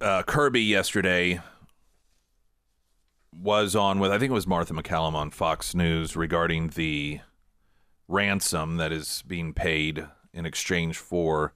Uh, 0.01 0.23
Kirby 0.23 0.63
yesterday 0.63 1.41
was 3.33 3.77
on 3.77 3.99
with, 3.99 4.11
I 4.11 4.19
think 4.19 4.31
it 4.31 4.35
was 4.35 4.47
Martha 4.47 4.75
MacCallum 4.75 5.15
on 5.15 5.31
Fox 5.31 5.75
News 5.75 6.17
regarding 6.17 6.69
the 6.69 7.21
ransom 8.09 8.77
that 8.77 8.93
is 8.93 9.23
being 9.27 9.53
paid 9.53 10.07
in 10.33 10.47
exchange 10.47 10.97
for 10.97 11.55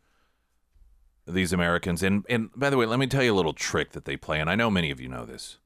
these 1.26 1.52
Americans. 1.52 2.02
And 2.02 2.24
and 2.28 2.50
by 2.54 2.70
the 2.70 2.76
way, 2.76 2.86
let 2.86 2.98
me 2.98 3.06
tell 3.06 3.22
you 3.22 3.32
a 3.32 3.36
little 3.36 3.52
trick 3.52 3.92
that 3.92 4.04
they 4.04 4.16
play, 4.16 4.40
and 4.40 4.50
I 4.50 4.54
know 4.54 4.70
many 4.70 4.90
of 4.90 5.00
you 5.00 5.08
know 5.08 5.24
this. 5.24 5.58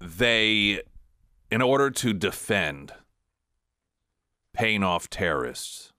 They, 0.00 0.82
in 1.50 1.60
order 1.60 1.90
to 1.90 2.12
defend 2.12 2.92
paying 4.52 4.84
off 4.84 5.10
terrorists, 5.10 5.92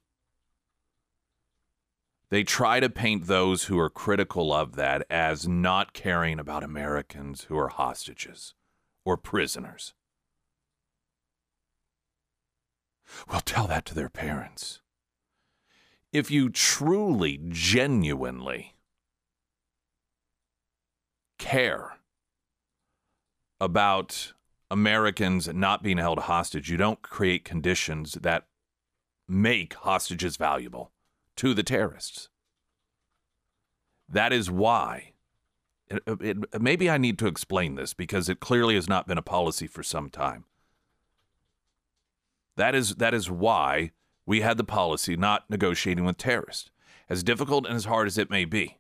they 2.30 2.44
try 2.44 2.80
to 2.80 2.90
paint 2.90 3.26
those 3.26 3.66
who 3.66 3.80
are 3.80 3.90
critical 3.90 4.54
of 4.54 4.76
that 4.76 5.06
as 5.10 5.48
not 5.48 5.94
caring 5.94 6.40
about 6.40 6.64
Americans 6.64 7.46
who 7.46 7.58
are 7.58 7.70
hostages 7.70 8.54
or 9.04 9.18
prisoners. 9.18 9.94
Well, 13.30 13.42
tell 13.42 13.68
that 13.68 13.86
to 13.86 13.96
their 13.96 14.10
parents. 14.10 14.82
If 16.12 16.32
you 16.32 16.50
truly, 16.50 17.40
genuinely 17.50 18.76
care 21.38 21.98
about 23.60 24.34
Americans 24.72 25.48
not 25.54 25.84
being 25.84 25.98
held 25.98 26.20
hostage, 26.20 26.70
you 26.70 26.78
don't 26.78 27.02
create 27.02 27.44
conditions 27.46 28.14
that 28.14 28.48
make 29.28 29.74
hostages 29.76 30.38
valuable 30.38 30.92
to 31.36 31.54
the 31.54 31.64
terrorists. 31.64 32.30
That 34.08 34.34
is 34.34 34.50
why. 34.50 35.14
It, 35.88 36.04
it, 36.08 36.62
maybe 36.62 36.90
I 36.90 36.98
need 36.98 37.18
to 37.20 37.28
explain 37.28 37.76
this 37.76 37.94
because 37.94 38.30
it 38.30 38.40
clearly 38.40 38.76
has 38.76 38.88
not 38.88 39.08
been 39.08 39.18
a 39.18 39.24
policy 39.24 39.68
for 39.68 39.84
some 39.84 40.10
time. 40.10 40.46
That 42.60 42.76
is 42.76 42.96
that 42.96 43.14
is 43.14 43.32
why 43.32 43.92
we 44.26 44.42
had 44.42 44.58
the 44.58 44.66
policy 44.66 45.16
not 45.16 45.50
negotiating 45.50 46.04
with 46.04 46.18
terrorists, 46.18 46.72
as 47.08 47.24
difficult 47.24 47.66
and 47.66 47.74
as 47.78 47.86
hard 47.86 48.06
as 48.06 48.18
it 48.18 48.30
may 48.30 48.44
be. 48.44 48.80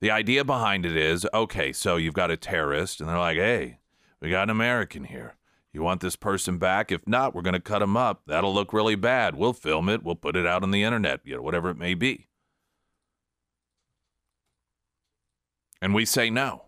The 0.00 0.10
idea 0.10 0.44
behind 0.44 0.86
it 0.86 0.96
is 0.96 1.26
okay, 1.34 1.74
so 1.74 1.96
you've 1.96 2.14
got 2.14 2.30
a 2.30 2.38
terrorist, 2.38 3.02
and 3.02 3.10
they're 3.10 3.18
like, 3.18 3.36
hey, 3.36 3.80
we 4.18 4.30
got 4.30 4.44
an 4.44 4.50
American 4.50 5.04
here. 5.04 5.36
You 5.74 5.82
want 5.82 6.00
this 6.00 6.16
person 6.16 6.56
back? 6.56 6.90
If 6.90 7.06
not, 7.06 7.34
we're 7.34 7.42
going 7.42 7.52
to 7.52 7.60
cut 7.60 7.82
him 7.82 7.94
up. 7.94 8.22
That'll 8.26 8.54
look 8.54 8.72
really 8.72 8.94
bad. 8.94 9.36
We'll 9.36 9.52
film 9.52 9.90
it. 9.90 10.02
We'll 10.02 10.14
put 10.14 10.36
it 10.36 10.46
out 10.46 10.62
on 10.62 10.70
the 10.70 10.84
internet, 10.84 11.20
you 11.22 11.36
know, 11.36 11.42
whatever 11.42 11.68
it 11.68 11.76
may 11.76 11.92
be. 11.92 12.28
And 15.82 15.94
we 15.94 16.06
say 16.06 16.30
no. 16.30 16.67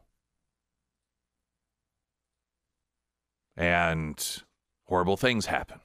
And 3.61 4.43
horrible 4.87 5.19
things 5.19 5.47
happen 5.47 5.81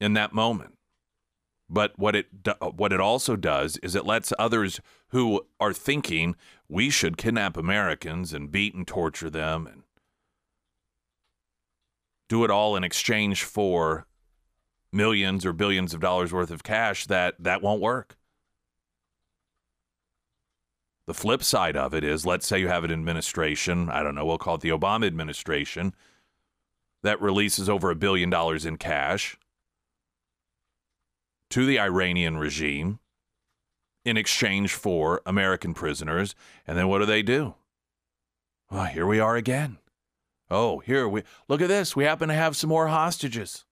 in 0.00 0.14
that 0.14 0.32
moment. 0.32 0.78
But 1.68 1.98
what 1.98 2.16
it 2.16 2.28
what 2.76 2.94
it 2.94 3.00
also 3.00 3.36
does 3.36 3.76
is 3.82 3.94
it 3.94 4.06
lets 4.06 4.32
others 4.38 4.80
who 5.08 5.42
are 5.60 5.74
thinking 5.74 6.34
we 6.66 6.88
should 6.88 7.18
kidnap 7.18 7.58
Americans 7.58 8.32
and 8.32 8.50
beat 8.50 8.74
and 8.74 8.86
torture 8.86 9.28
them 9.28 9.66
and 9.66 9.82
do 12.26 12.42
it 12.42 12.50
all 12.50 12.74
in 12.74 12.84
exchange 12.84 13.44
for 13.44 14.06
millions 14.90 15.44
or 15.44 15.52
billions 15.52 15.92
of 15.92 16.00
dollars 16.00 16.32
worth 16.32 16.50
of 16.50 16.62
cash 16.62 17.06
that 17.06 17.34
that 17.38 17.60
won't 17.60 17.82
work. 17.82 18.16
The 21.08 21.14
flip 21.14 21.42
side 21.42 21.74
of 21.74 21.94
it 21.94 22.04
is 22.04 22.26
let's 22.26 22.46
say 22.46 22.60
you 22.60 22.68
have 22.68 22.84
an 22.84 22.92
administration, 22.92 23.88
I 23.88 24.02
don't 24.02 24.14
know, 24.14 24.26
we'll 24.26 24.36
call 24.36 24.56
it 24.56 24.60
the 24.60 24.68
Obama 24.68 25.06
administration, 25.06 25.94
that 27.02 27.18
releases 27.18 27.66
over 27.66 27.90
a 27.90 27.94
billion 27.94 28.28
dollars 28.28 28.66
in 28.66 28.76
cash 28.76 29.38
to 31.48 31.64
the 31.64 31.80
Iranian 31.80 32.36
regime 32.36 32.98
in 34.04 34.18
exchange 34.18 34.74
for 34.74 35.22
American 35.24 35.72
prisoners. 35.72 36.34
And 36.66 36.76
then 36.76 36.88
what 36.88 36.98
do 36.98 37.06
they 37.06 37.22
do? 37.22 37.54
Well, 38.70 38.84
here 38.84 39.06
we 39.06 39.18
are 39.18 39.34
again. 39.34 39.78
Oh, 40.50 40.80
here 40.80 41.08
we 41.08 41.22
look 41.48 41.62
at 41.62 41.68
this. 41.68 41.96
We 41.96 42.04
happen 42.04 42.28
to 42.28 42.34
have 42.34 42.54
some 42.54 42.68
more 42.68 42.88
hostages. 42.88 43.64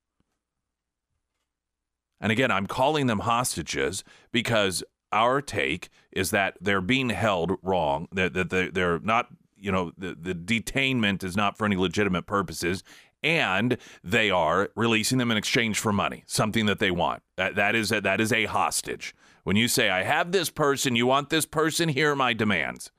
And 2.19 2.33
again, 2.33 2.51
I'm 2.51 2.67
calling 2.67 3.09
them 3.09 3.19
hostages 3.19 4.05
because 4.33 4.83
our 5.17 5.41
take 5.41 5.89
is 6.13 6.31
that 6.31 6.57
they're 6.61 6.81
being 6.81 7.11
held 7.11 7.53
wrong, 7.63 8.09
that, 8.13 8.35
that 8.35 8.75
they're 8.75 8.99
not, 9.01 9.29
you 9.57 9.73
know, 9.73 9.93
the, 9.97 10.15
the 10.15 10.35
detainment 10.35 11.25
is 11.25 11.37
not 11.37 11.57
for 11.57 11.65
any 11.65 11.77
legitimate 11.77 12.27
purposes, 12.27 12.85
and 13.23 13.79
they 14.05 14.31
are 14.31 14.69
releasing 14.77 15.19
them 15.19 15.31
in 15.31 15.37
exchange 15.37 15.79
for 15.79 15.93
money, 15.93 16.23
something 16.27 16.67
that 16.67 16.79
they 16.79 16.91
want. 16.91 17.23
That, 17.37 17.57
that, 17.57 17.75
is, 17.75 17.91
a, 17.91 18.01
that 18.03 18.21
is 18.21 18.33
a 18.33 18.45
hostage. 18.45 19.15
When 19.45 19.57
you 19.57 19.69
say, 19.69 19.89
I 19.89 20.03
have 20.03 20.33
this 20.33 20.51
person, 20.51 20.97
you 20.97 21.07
want 21.07 21.31
this 21.31 21.47
person, 21.47 21.89
here 21.89 22.13
are 22.13 22.17
my 22.17 22.35
demands. 22.35 22.91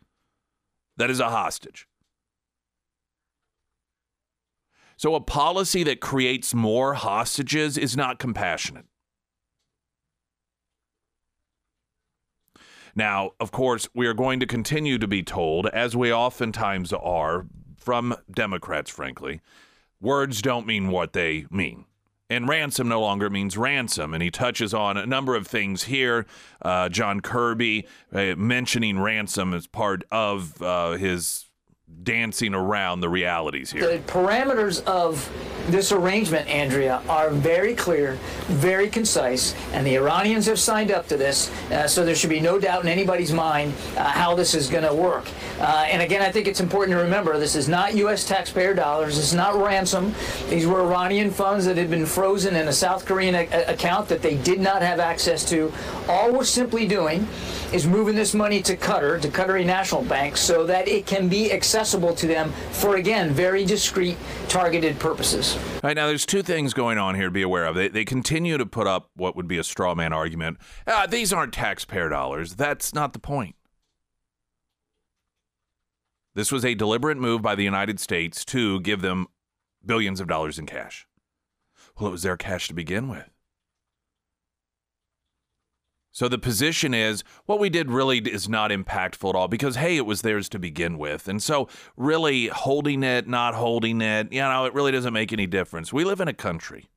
That 0.98 1.12
is 1.12 1.20
a 1.20 1.30
hostage. 1.30 1.88
So, 4.98 5.14
a 5.14 5.22
policy 5.22 5.84
that 5.84 6.02
creates 6.02 6.56
more 6.56 6.96
hostages 6.96 7.78
is 7.78 7.96
not 7.96 8.18
compassionate. 8.18 8.86
Now, 12.98 13.34
of 13.40 13.52
course, 13.52 13.88
we 13.94 14.08
are 14.08 14.16
going 14.16 14.40
to 14.40 14.48
continue 14.48 14.98
to 14.98 15.08
be 15.08 15.22
told, 15.22 15.68
as 15.68 15.96
we 15.96 16.12
oftentimes 16.12 16.92
are 16.92 17.46
from 17.78 18.16
Democrats, 18.30 18.90
frankly, 18.90 19.40
words 20.02 20.42
don't 20.42 20.66
mean 20.66 20.88
what 20.90 21.14
they 21.14 21.46
mean. 21.52 21.86
And 22.28 22.50
ransom 22.50 22.90
no 22.90 23.00
longer 23.00 23.30
means 23.30 23.56
ransom. 23.56 24.16
And 24.16 24.24
he 24.24 24.32
touches 24.32 24.74
on 24.74 24.98
a 24.98 25.06
number 25.06 25.36
of 25.36 25.46
things 25.46 25.84
here. 25.84 26.26
Uh, 26.60 26.90
John 26.90 27.22
Kirby 27.22 27.88
uh, 28.12 28.34
mentioning 28.36 29.00
ransom 29.00 29.54
as 29.54 29.68
part 29.68 30.04
of 30.12 30.60
uh, 30.62 30.94
his 30.94 31.47
dancing 32.08 32.54
around 32.54 33.02
the 33.02 33.10
realities 33.10 33.70
here. 33.72 33.98
The 33.98 34.00
parameters 34.12 34.82
of 34.86 35.30
this 35.68 35.92
arrangement, 35.92 36.48
Andrea, 36.48 37.02
are 37.10 37.30
very 37.30 37.76
clear, 37.76 38.18
very 38.46 38.90
concise, 38.90 39.54
and 39.74 39.86
the 39.86 39.96
Iranians 39.96 40.46
have 40.46 40.58
signed 40.58 40.90
up 40.90 41.08
to 41.10 41.18
this, 41.18 41.52
uh, 41.70 41.86
so 41.86 42.06
there 42.06 42.16
should 42.16 42.30
be 42.30 42.40
no 42.40 42.60
doubt 42.60 42.84
in 42.84 42.88
anybody's 42.88 43.34
mind 43.34 43.74
uh, 43.98 44.06
how 44.06 44.36
this 44.36 44.54
is 44.54 44.70
going 44.70 44.86
to 44.86 44.94
work. 44.94 45.28
Uh, 45.60 45.86
and 45.90 46.02
again, 46.02 46.22
I 46.22 46.32
think 46.32 46.48
it's 46.48 46.62
important 46.62 46.98
to 46.98 47.04
remember 47.04 47.38
this 47.38 47.58
is 47.58 47.68
not 47.68 47.94
U.S. 47.96 48.26
taxpayer 48.26 48.74
dollars. 48.74 49.18
it's 49.18 49.34
not 49.34 49.56
ransom. 49.62 50.16
These 50.50 50.66
were 50.66 50.82
Iranian 50.82 51.30
funds 51.30 51.66
that 51.66 51.76
had 51.76 51.90
been 51.90 52.06
frozen 52.06 52.56
in 52.56 52.70
a 52.70 52.74
South 52.74 53.06
Korean 53.06 53.36
a- 53.36 53.66
account 53.66 54.08
that 54.08 54.22
they 54.22 54.38
did 54.38 54.62
not 54.62 54.82
have 54.82 55.02
access 55.02 55.48
to. 55.50 55.74
All 56.08 56.32
we're 56.32 56.46
simply 56.46 56.88
doing 56.88 57.28
is 57.74 57.86
moving 57.86 58.16
this 58.16 58.34
money 58.34 58.62
to 58.62 58.78
Qatar, 58.78 59.22
to 59.22 59.28
Qatari 59.28 59.66
National 59.66 60.04
Bank, 60.04 60.38
so 60.38 60.66
that 60.66 60.88
it 60.88 61.06
can 61.06 61.28
be 61.28 61.52
accessible 61.52 62.14
to 62.16 62.28
them 62.28 62.52
for, 62.72 62.96
again, 62.96 63.32
very 63.32 63.66
discreet, 63.66 64.18
targeted 64.48 64.98
purposes. 65.00 65.56
All 65.56 65.82
right, 65.84 65.96
now 65.96 66.08
there's 66.08 66.26
two 66.26 66.44
things 66.44 66.74
going 66.74 66.98
on 66.98 67.16
here 67.16 67.26
to 67.26 67.32
be 67.32 67.42
aware 67.42 67.66
of. 67.66 67.76
They, 67.76 67.88
they 67.90 68.06
continue 68.06 68.58
to 68.58 68.66
put 68.66 68.88
up 68.88 69.10
what 69.16 69.36
would 69.36 69.48
be 69.48 69.58
a 69.58 69.64
straw 69.64 69.96
man 69.96 70.14
argument. 70.14 70.58
Ah, 70.88 71.06
these 71.10 71.34
aren't 71.34 71.54
taxpayer 71.54 72.10
dollars. 72.10 72.56
That's 72.56 72.94
not 72.94 73.14
the 73.14 73.20
point. 73.20 73.56
This 76.36 76.52
was 76.52 76.64
a 76.64 76.76
deliberate 76.76 77.18
move 77.18 77.42
by 77.42 77.56
the 77.56 77.64
United 77.64 78.00
States 78.00 78.46
to 78.46 78.80
give 78.82 79.02
them 79.02 79.28
billions 79.84 80.20
of 80.20 80.28
dollars 80.28 80.60
in 80.60 80.68
cash. 80.68 81.08
Well, 82.00 82.10
it 82.10 82.12
was 82.12 82.22
their 82.22 82.38
cash 82.38 82.68
to 82.68 82.76
begin 82.76 83.10
with. 83.10 83.30
So 86.18 86.28
the 86.28 86.40
position 86.40 86.96
is 86.96 87.24
what 87.46 87.60
we 87.60 87.70
did 87.70 87.92
really 87.92 88.18
is 88.18 88.50
not 88.50 88.72
impactful 88.72 89.30
at 89.30 89.36
all 89.36 89.48
because, 89.48 89.76
hey, 89.76 89.98
it 89.98 90.06
was 90.08 90.24
theirs 90.24 90.50
to 90.50 90.58
begin 90.58 90.98
with. 90.98 91.28
And 91.28 91.44
so, 91.44 91.70
really, 91.96 92.48
holding 92.48 93.04
it, 93.04 93.28
not 93.28 93.54
holding 93.54 94.02
it, 94.02 94.34
you 94.34 94.42
know, 94.42 94.66
it 94.66 94.74
really 94.74 94.92
doesn't 94.92 95.14
make 95.14 95.32
any 95.32 95.46
difference. 95.46 95.94
We 95.94 96.04
live 96.06 96.20
in 96.20 96.28
a 96.28 96.34
country 96.34 96.90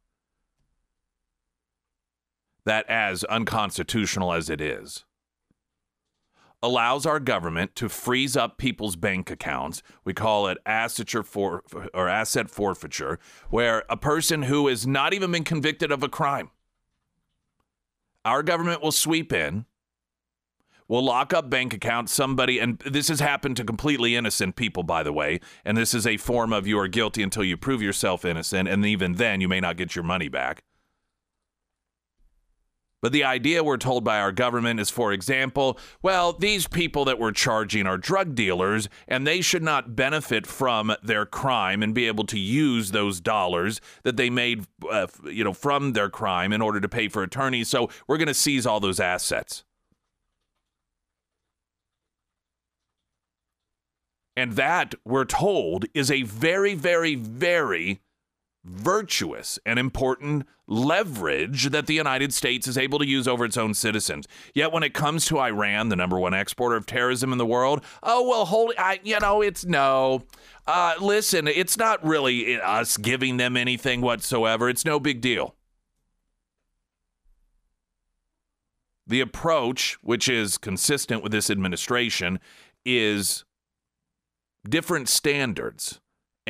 that, 2.64 2.88
as 2.88 3.22
unconstitutional 3.24 4.32
as 4.32 4.48
it 4.48 4.62
is, 4.62 5.04
allows 6.62 7.04
our 7.04 7.20
government 7.20 7.76
to 7.76 7.90
freeze 7.90 8.38
up 8.38 8.56
people's 8.56 8.96
bank 8.96 9.30
accounts. 9.30 9.82
We 10.02 10.14
call 10.14 10.46
it 10.46 10.56
asset 10.64 11.10
for 11.26 11.62
or 11.92 12.08
asset 12.08 12.48
forfeiture, 12.48 13.18
where 13.50 13.84
a 13.90 13.98
person 13.98 14.44
who 14.44 14.66
has 14.68 14.86
not 14.86 15.12
even 15.12 15.30
been 15.30 15.44
convicted 15.44 15.92
of 15.92 16.02
a 16.02 16.08
crime 16.08 16.52
our 18.24 18.42
government 18.42 18.82
will 18.82 18.92
sweep 18.92 19.32
in, 19.32 19.64
will 20.88 21.04
lock 21.04 21.32
up 21.32 21.48
bank 21.48 21.72
accounts, 21.72 22.12
somebody, 22.12 22.58
and 22.58 22.78
this 22.80 23.08
has 23.08 23.20
happened 23.20 23.56
to 23.56 23.64
completely 23.64 24.16
innocent 24.16 24.56
people, 24.56 24.82
by 24.82 25.02
the 25.02 25.12
way, 25.12 25.40
and 25.64 25.76
this 25.76 25.94
is 25.94 26.06
a 26.06 26.16
form 26.16 26.52
of 26.52 26.66
you 26.66 26.78
are 26.78 26.88
guilty 26.88 27.22
until 27.22 27.44
you 27.44 27.56
prove 27.56 27.80
yourself 27.80 28.24
innocent, 28.24 28.68
and 28.68 28.84
even 28.84 29.14
then 29.14 29.40
you 29.40 29.48
may 29.48 29.60
not 29.60 29.76
get 29.76 29.94
your 29.94 30.04
money 30.04 30.28
back. 30.28 30.62
But 33.02 33.12
the 33.12 33.24
idea 33.24 33.64
we're 33.64 33.78
told 33.78 34.04
by 34.04 34.20
our 34.20 34.32
government 34.32 34.78
is, 34.78 34.90
for 34.90 35.12
example, 35.12 35.78
well, 36.02 36.34
these 36.34 36.66
people 36.66 37.06
that 37.06 37.18
we're 37.18 37.32
charging 37.32 37.86
are 37.86 37.96
drug 37.96 38.34
dealers 38.34 38.88
and 39.08 39.26
they 39.26 39.40
should 39.40 39.62
not 39.62 39.96
benefit 39.96 40.46
from 40.46 40.94
their 41.02 41.24
crime 41.24 41.82
and 41.82 41.94
be 41.94 42.06
able 42.06 42.26
to 42.26 42.38
use 42.38 42.90
those 42.90 43.20
dollars 43.20 43.80
that 44.02 44.16
they 44.16 44.28
made, 44.28 44.66
uh, 44.90 45.06
you 45.24 45.44
know, 45.44 45.54
from 45.54 45.94
their 45.94 46.10
crime 46.10 46.52
in 46.52 46.60
order 46.60 46.80
to 46.80 46.88
pay 46.88 47.08
for 47.08 47.22
attorneys. 47.22 47.68
So 47.68 47.88
we're 48.06 48.18
going 48.18 48.28
to 48.28 48.34
seize 48.34 48.66
all 48.66 48.80
those 48.80 49.00
assets. 49.00 49.64
And 54.36 54.52
that, 54.52 54.94
we're 55.04 55.24
told, 55.24 55.86
is 55.92 56.10
a 56.10 56.22
very, 56.22 56.74
very, 56.74 57.14
very 57.14 58.00
virtuous 58.64 59.58
and 59.64 59.78
important 59.78 60.46
leverage 60.66 61.70
that 61.70 61.86
the 61.86 61.94
United 61.94 62.32
States 62.32 62.68
is 62.68 62.78
able 62.78 62.98
to 62.98 63.06
use 63.06 63.26
over 63.26 63.44
its 63.44 63.56
own 63.56 63.74
citizens. 63.74 64.26
Yet 64.54 64.72
when 64.72 64.82
it 64.82 64.94
comes 64.94 65.26
to 65.26 65.38
Iran, 65.38 65.88
the 65.88 65.96
number 65.96 66.18
one 66.18 66.34
exporter 66.34 66.76
of 66.76 66.86
terrorism 66.86 67.32
in 67.32 67.38
the 67.38 67.46
world, 67.46 67.84
oh 68.02 68.28
well, 68.28 68.44
hold, 68.44 68.74
I, 68.78 69.00
you 69.02 69.18
know, 69.20 69.42
it's 69.42 69.64
no. 69.64 70.22
Uh, 70.66 70.94
listen, 71.00 71.48
it's 71.48 71.76
not 71.76 72.04
really 72.04 72.60
us 72.60 72.96
giving 72.96 73.38
them 73.38 73.56
anything 73.56 74.00
whatsoever. 74.00 74.68
It's 74.68 74.84
no 74.84 75.00
big 75.00 75.20
deal. 75.20 75.56
The 79.06 79.20
approach, 79.20 79.98
which 80.02 80.28
is 80.28 80.56
consistent 80.56 81.22
with 81.22 81.32
this 81.32 81.50
administration, 81.50 82.38
is 82.84 83.44
different 84.68 85.08
standards 85.08 85.99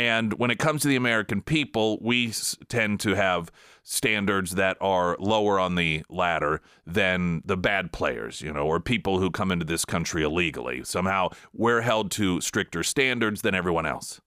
and 0.00 0.32
when 0.38 0.50
it 0.50 0.58
comes 0.58 0.80
to 0.80 0.88
the 0.88 0.96
American 0.96 1.42
people, 1.42 1.98
we 2.00 2.32
tend 2.68 3.00
to 3.00 3.14
have 3.16 3.52
standards 3.82 4.52
that 4.52 4.78
are 4.80 5.14
lower 5.20 5.60
on 5.60 5.74
the 5.74 6.02
ladder 6.08 6.62
than 6.86 7.42
the 7.44 7.58
bad 7.58 7.92
players, 7.92 8.40
you 8.40 8.50
know, 8.50 8.62
or 8.62 8.80
people 8.80 9.18
who 9.18 9.30
come 9.30 9.52
into 9.52 9.66
this 9.66 9.84
country 9.84 10.22
illegally. 10.22 10.82
Somehow 10.84 11.28
we're 11.52 11.82
held 11.82 12.10
to 12.12 12.40
stricter 12.40 12.82
standards 12.82 13.42
than 13.42 13.54
everyone 13.54 13.84
else. 13.84 14.22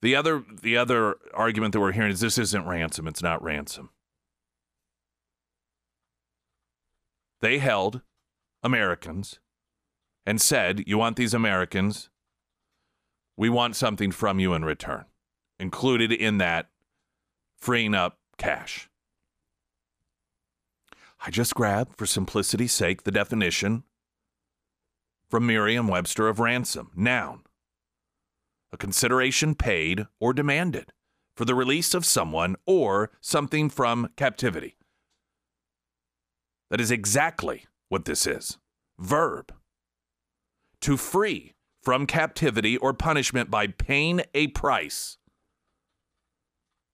The 0.00 0.16
other 0.16 0.44
the 0.62 0.78
other 0.78 1.16
argument 1.34 1.74
that 1.74 1.80
we're 1.80 1.92
hearing 1.92 2.10
is 2.10 2.20
this 2.20 2.38
isn't 2.38 2.66
ransom, 2.66 3.06
it's 3.06 3.22
not 3.22 3.42
ransom. 3.42 3.90
They 7.42 7.58
held 7.58 8.00
Americans 8.62 9.40
and 10.26 10.40
said, 10.40 10.82
You 10.86 10.98
want 10.98 11.16
these 11.16 11.32
Americans? 11.32 12.10
We 13.36 13.48
want 13.48 13.76
something 13.76 14.10
from 14.10 14.40
you 14.40 14.52
in 14.54 14.64
return. 14.64 15.04
Included 15.58 16.12
in 16.12 16.38
that, 16.38 16.68
freeing 17.56 17.94
up 17.94 18.18
cash. 18.36 18.90
I 21.24 21.30
just 21.30 21.54
grabbed, 21.54 21.96
for 21.96 22.06
simplicity's 22.06 22.72
sake, 22.72 23.04
the 23.04 23.10
definition 23.10 23.84
from 25.30 25.46
Merriam 25.46 25.88
Webster 25.88 26.28
of 26.28 26.38
ransom 26.38 26.90
noun, 26.94 27.42
a 28.72 28.76
consideration 28.76 29.54
paid 29.54 30.06
or 30.20 30.32
demanded 30.32 30.92
for 31.36 31.44
the 31.44 31.54
release 31.54 31.94
of 31.94 32.04
someone 32.04 32.56
or 32.66 33.10
something 33.20 33.68
from 33.68 34.08
captivity. 34.16 34.76
That 36.70 36.80
is 36.80 36.90
exactly 36.90 37.66
what 37.88 38.04
this 38.04 38.26
is. 38.26 38.58
Verb 38.98 39.52
to 40.82 40.96
free 40.96 41.54
from 41.82 42.06
captivity 42.06 42.76
or 42.76 42.92
punishment 42.92 43.50
by 43.50 43.66
paying 43.66 44.22
a 44.34 44.48
price. 44.48 45.18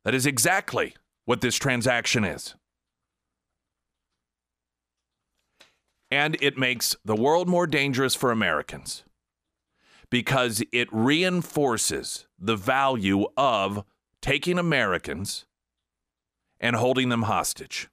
That 0.05 0.14
is 0.14 0.27
exactly 0.27 0.95
what 1.25 1.40
this 1.40 1.57
transaction 1.57 2.25
is. 2.25 2.55
And 6.11 6.37
it 6.42 6.59
makes 6.59 6.95
the 7.05 7.16
world 7.16 7.49
more 7.49 7.66
dangerous 7.66 8.14
for 8.14 8.31
Americans 8.31 9.05
because 10.11 10.62
it 10.73 10.88
reinforces 10.92 12.27
the 12.38 12.57
value 12.57 13.25
of 13.35 13.85
taking 14.21 14.59
Americans 14.59 15.47
and 16.61 16.77
holding 16.77 17.09
them 17.09 17.23
hostage. 17.23 17.88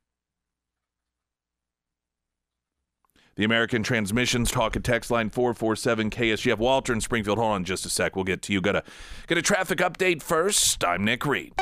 The 3.39 3.45
American 3.45 3.83
Transmissions 3.83 4.51
Talk 4.51 4.75
and 4.75 4.83
Text 4.83 5.09
Line 5.09 5.29
447 5.29 6.09
KSGF. 6.09 6.57
Walter 6.57 6.91
in 6.91 6.99
Springfield. 6.99 7.37
Hold 7.37 7.53
on 7.53 7.63
just 7.63 7.85
a 7.85 7.89
sec. 7.89 8.17
We'll 8.17 8.25
get 8.25 8.41
to 8.41 8.51
you. 8.51 8.59
Got 8.59 8.75
a, 8.75 8.83
got 9.27 9.37
a 9.37 9.41
traffic 9.41 9.77
update 9.77 10.21
first. 10.21 10.83
I'm 10.83 11.05
Nick 11.05 11.25
Reed. 11.25 11.53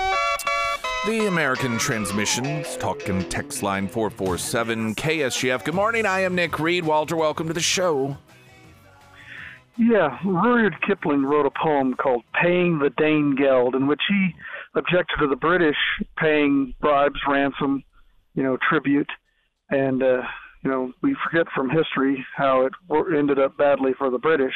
The 1.06 1.28
American 1.28 1.78
Transmissions 1.78 2.78
Talk 2.78 3.08
and 3.10 3.30
Text 3.30 3.62
Line 3.62 3.88
447 3.88 4.96
KSGF. 4.96 5.66
Good 5.66 5.76
morning. 5.76 6.08
I 6.08 6.22
am 6.22 6.34
Nick 6.34 6.58
Reed. 6.58 6.84
Walter, 6.84 7.16
welcome 7.16 7.46
to 7.48 7.54
the 7.54 7.60
show. 7.60 8.18
Yeah, 9.78 10.18
Rudyard 10.26 10.82
Kipling 10.82 11.26
wrote 11.26 11.46
a 11.46 11.52
poem 11.52 11.94
called 11.94 12.24
Paying 12.42 12.80
the 12.80 12.90
Dane 12.98 13.36
Danegeld, 13.38 13.76
in 13.76 13.86
which 13.86 14.02
he 14.10 14.34
objected 14.74 15.18
to 15.20 15.28
the 15.28 15.36
British 15.36 15.78
paying 16.18 16.74
bribes, 16.82 17.20
ransom, 17.28 17.84
you 18.34 18.42
know, 18.42 18.58
tribute, 18.68 19.12
and 19.70 20.02
uh, 20.02 20.24
you 20.68 20.74
know, 20.74 20.92
we 21.02 21.16
forget 21.24 21.48
from 21.56 21.70
history 21.70 22.26
how 22.36 22.66
it 22.66 22.74
ended 23.18 23.40
up 23.40 23.58
badly 23.58 23.92
for 23.98 24.10
the 24.10 24.18
British. 24.18 24.54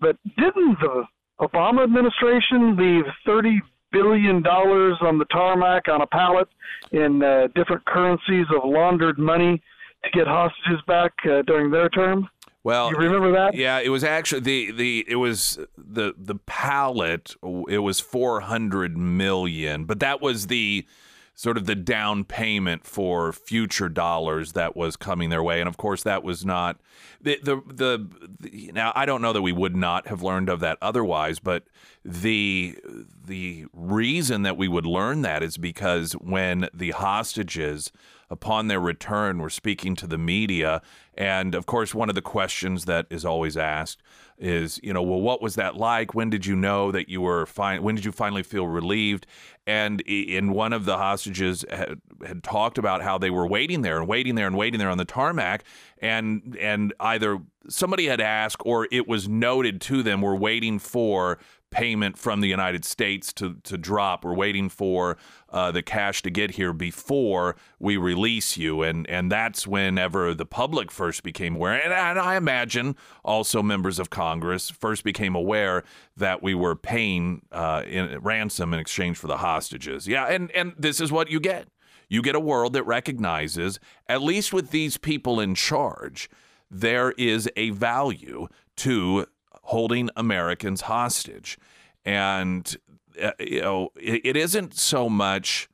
But 0.00 0.16
didn't 0.38 0.78
the 0.80 1.04
Obama 1.38 1.84
administration 1.84 2.76
leave 2.76 3.04
thirty 3.26 3.60
billion 3.92 4.42
dollars 4.42 4.96
on 5.02 5.18
the 5.18 5.26
tarmac 5.26 5.88
on 5.88 6.00
a 6.00 6.06
pallet 6.06 6.48
in 6.92 7.22
uh, 7.22 7.48
different 7.54 7.84
currencies 7.84 8.46
of 8.56 8.62
laundered 8.64 9.18
money 9.18 9.60
to 10.04 10.10
get 10.12 10.26
hostages 10.26 10.80
back 10.86 11.12
uh, 11.26 11.42
during 11.42 11.70
their 11.70 11.90
term? 11.90 12.26
Well, 12.62 12.90
you 12.90 12.96
remember 12.96 13.30
that? 13.32 13.54
Yeah, 13.54 13.80
it 13.80 13.90
was 13.90 14.02
actually 14.02 14.40
the 14.40 14.70
the 14.72 15.04
it 15.06 15.16
was 15.16 15.58
the 15.76 16.14
the 16.16 16.36
pallet. 16.36 17.36
It 17.68 17.80
was 17.80 18.00
four 18.00 18.40
hundred 18.40 18.96
million, 18.96 19.84
but 19.84 20.00
that 20.00 20.22
was 20.22 20.46
the 20.46 20.86
sort 21.34 21.56
of 21.56 21.66
the 21.66 21.74
down 21.74 22.24
payment 22.24 22.84
for 22.86 23.32
future 23.32 23.88
dollars 23.88 24.52
that 24.52 24.76
was 24.76 24.96
coming 24.96 25.30
their 25.30 25.42
way. 25.42 25.60
And 25.60 25.68
of 25.68 25.76
course, 25.76 26.02
that 26.04 26.22
was 26.22 26.44
not 26.44 26.80
the, 27.20 27.38
the, 27.42 27.56
the, 27.66 28.08
the 28.40 28.70
now 28.72 28.92
I 28.94 29.04
don't 29.04 29.20
know 29.20 29.32
that 29.32 29.42
we 29.42 29.52
would 29.52 29.76
not 29.76 30.06
have 30.06 30.22
learned 30.22 30.48
of 30.48 30.60
that 30.60 30.78
otherwise, 30.80 31.40
but 31.40 31.64
the 32.04 32.78
the 33.26 33.66
reason 33.72 34.42
that 34.42 34.56
we 34.56 34.68
would 34.68 34.86
learn 34.86 35.22
that 35.22 35.42
is 35.42 35.56
because 35.56 36.12
when 36.14 36.68
the 36.72 36.92
hostages 36.92 37.90
upon 38.30 38.68
their 38.68 38.80
return 38.80 39.38
were 39.38 39.50
speaking 39.50 39.94
to 39.96 40.06
the 40.06 40.18
media. 40.18 40.82
And 41.14 41.54
of 41.54 41.66
course, 41.66 41.94
one 41.94 42.08
of 42.08 42.14
the 42.14 42.22
questions 42.22 42.84
that 42.86 43.06
is 43.10 43.24
always 43.24 43.56
asked 43.56 44.02
is, 44.38 44.80
you 44.82 44.92
know, 44.92 45.02
well, 45.02 45.20
what 45.20 45.40
was 45.40 45.54
that 45.54 45.76
like? 45.76 46.14
When 46.14 46.28
did 46.28 46.44
you 46.44 46.56
know 46.56 46.90
that 46.90 47.08
you 47.08 47.20
were 47.20 47.46
fine? 47.46 47.82
When 47.82 47.94
did 47.94 48.04
you 48.04 48.12
finally 48.12 48.42
feel 48.42 48.66
relieved? 48.66 49.26
And 49.66 50.00
in 50.02 50.52
one 50.52 50.72
of 50.72 50.84
the 50.84 50.96
hostages 50.96 51.64
had, 51.70 52.00
had 52.26 52.42
talked 52.42 52.76
about 52.76 53.02
how 53.02 53.16
they 53.16 53.30
were 53.30 53.46
waiting 53.46 53.82
there 53.82 53.98
and 53.98 54.08
waiting 54.08 54.34
there 54.34 54.46
and 54.46 54.56
waiting 54.56 54.78
there 54.78 54.90
on 54.90 54.98
the 54.98 55.04
tarmac, 55.04 55.64
and 55.98 56.56
and 56.60 56.92
either 57.00 57.38
somebody 57.68 58.06
had 58.06 58.20
asked 58.20 58.62
or 58.66 58.88
it 58.90 59.08
was 59.08 59.28
noted 59.28 59.80
to 59.82 60.02
them 60.02 60.20
we're 60.20 60.34
waiting 60.34 60.78
for 60.78 61.38
payment 61.74 62.16
from 62.16 62.40
the 62.40 62.46
United 62.46 62.84
States 62.84 63.32
to, 63.32 63.56
to 63.64 63.76
drop. 63.76 64.24
We're 64.24 64.32
waiting 64.32 64.68
for 64.68 65.16
uh, 65.50 65.72
the 65.72 65.82
cash 65.82 66.22
to 66.22 66.30
get 66.30 66.52
here 66.52 66.72
before 66.72 67.56
we 67.80 67.96
release 67.96 68.56
you. 68.56 68.82
And, 68.82 69.10
and 69.10 69.30
that's 69.30 69.66
whenever 69.66 70.34
the 70.34 70.46
public 70.46 70.92
first 70.92 71.24
became 71.24 71.56
aware. 71.56 71.74
And, 71.74 71.92
and 71.92 72.18
I 72.20 72.36
imagine 72.36 72.94
also 73.24 73.60
members 73.60 73.98
of 73.98 74.08
Congress 74.08 74.70
first 74.70 75.02
became 75.02 75.34
aware 75.34 75.82
that 76.16 76.44
we 76.44 76.54
were 76.54 76.76
paying 76.76 77.42
uh, 77.50 77.82
in, 77.86 78.20
ransom 78.20 78.72
in 78.72 78.78
exchange 78.78 79.18
for 79.18 79.26
the 79.26 79.38
hostages. 79.38 80.06
Yeah, 80.06 80.26
and, 80.26 80.52
and 80.52 80.74
this 80.78 81.00
is 81.00 81.10
what 81.10 81.28
you 81.28 81.40
get. 81.40 81.66
You 82.08 82.22
get 82.22 82.36
a 82.36 82.40
world 82.40 82.74
that 82.74 82.84
recognizes, 82.84 83.80
at 84.08 84.22
least 84.22 84.52
with 84.52 84.70
these 84.70 84.96
people 84.96 85.40
in 85.40 85.56
charge, 85.56 86.30
there 86.70 87.12
is 87.12 87.50
a 87.56 87.70
value 87.70 88.46
to 88.76 89.26
holding 89.64 90.10
Americans 90.16 90.82
hostage. 90.82 91.58
And, 92.04 92.76
uh, 93.20 93.32
you 93.38 93.60
know, 93.60 93.90
it, 93.96 94.20
it 94.24 94.36
isn't 94.36 94.74
so 94.74 95.08
much 95.08 95.68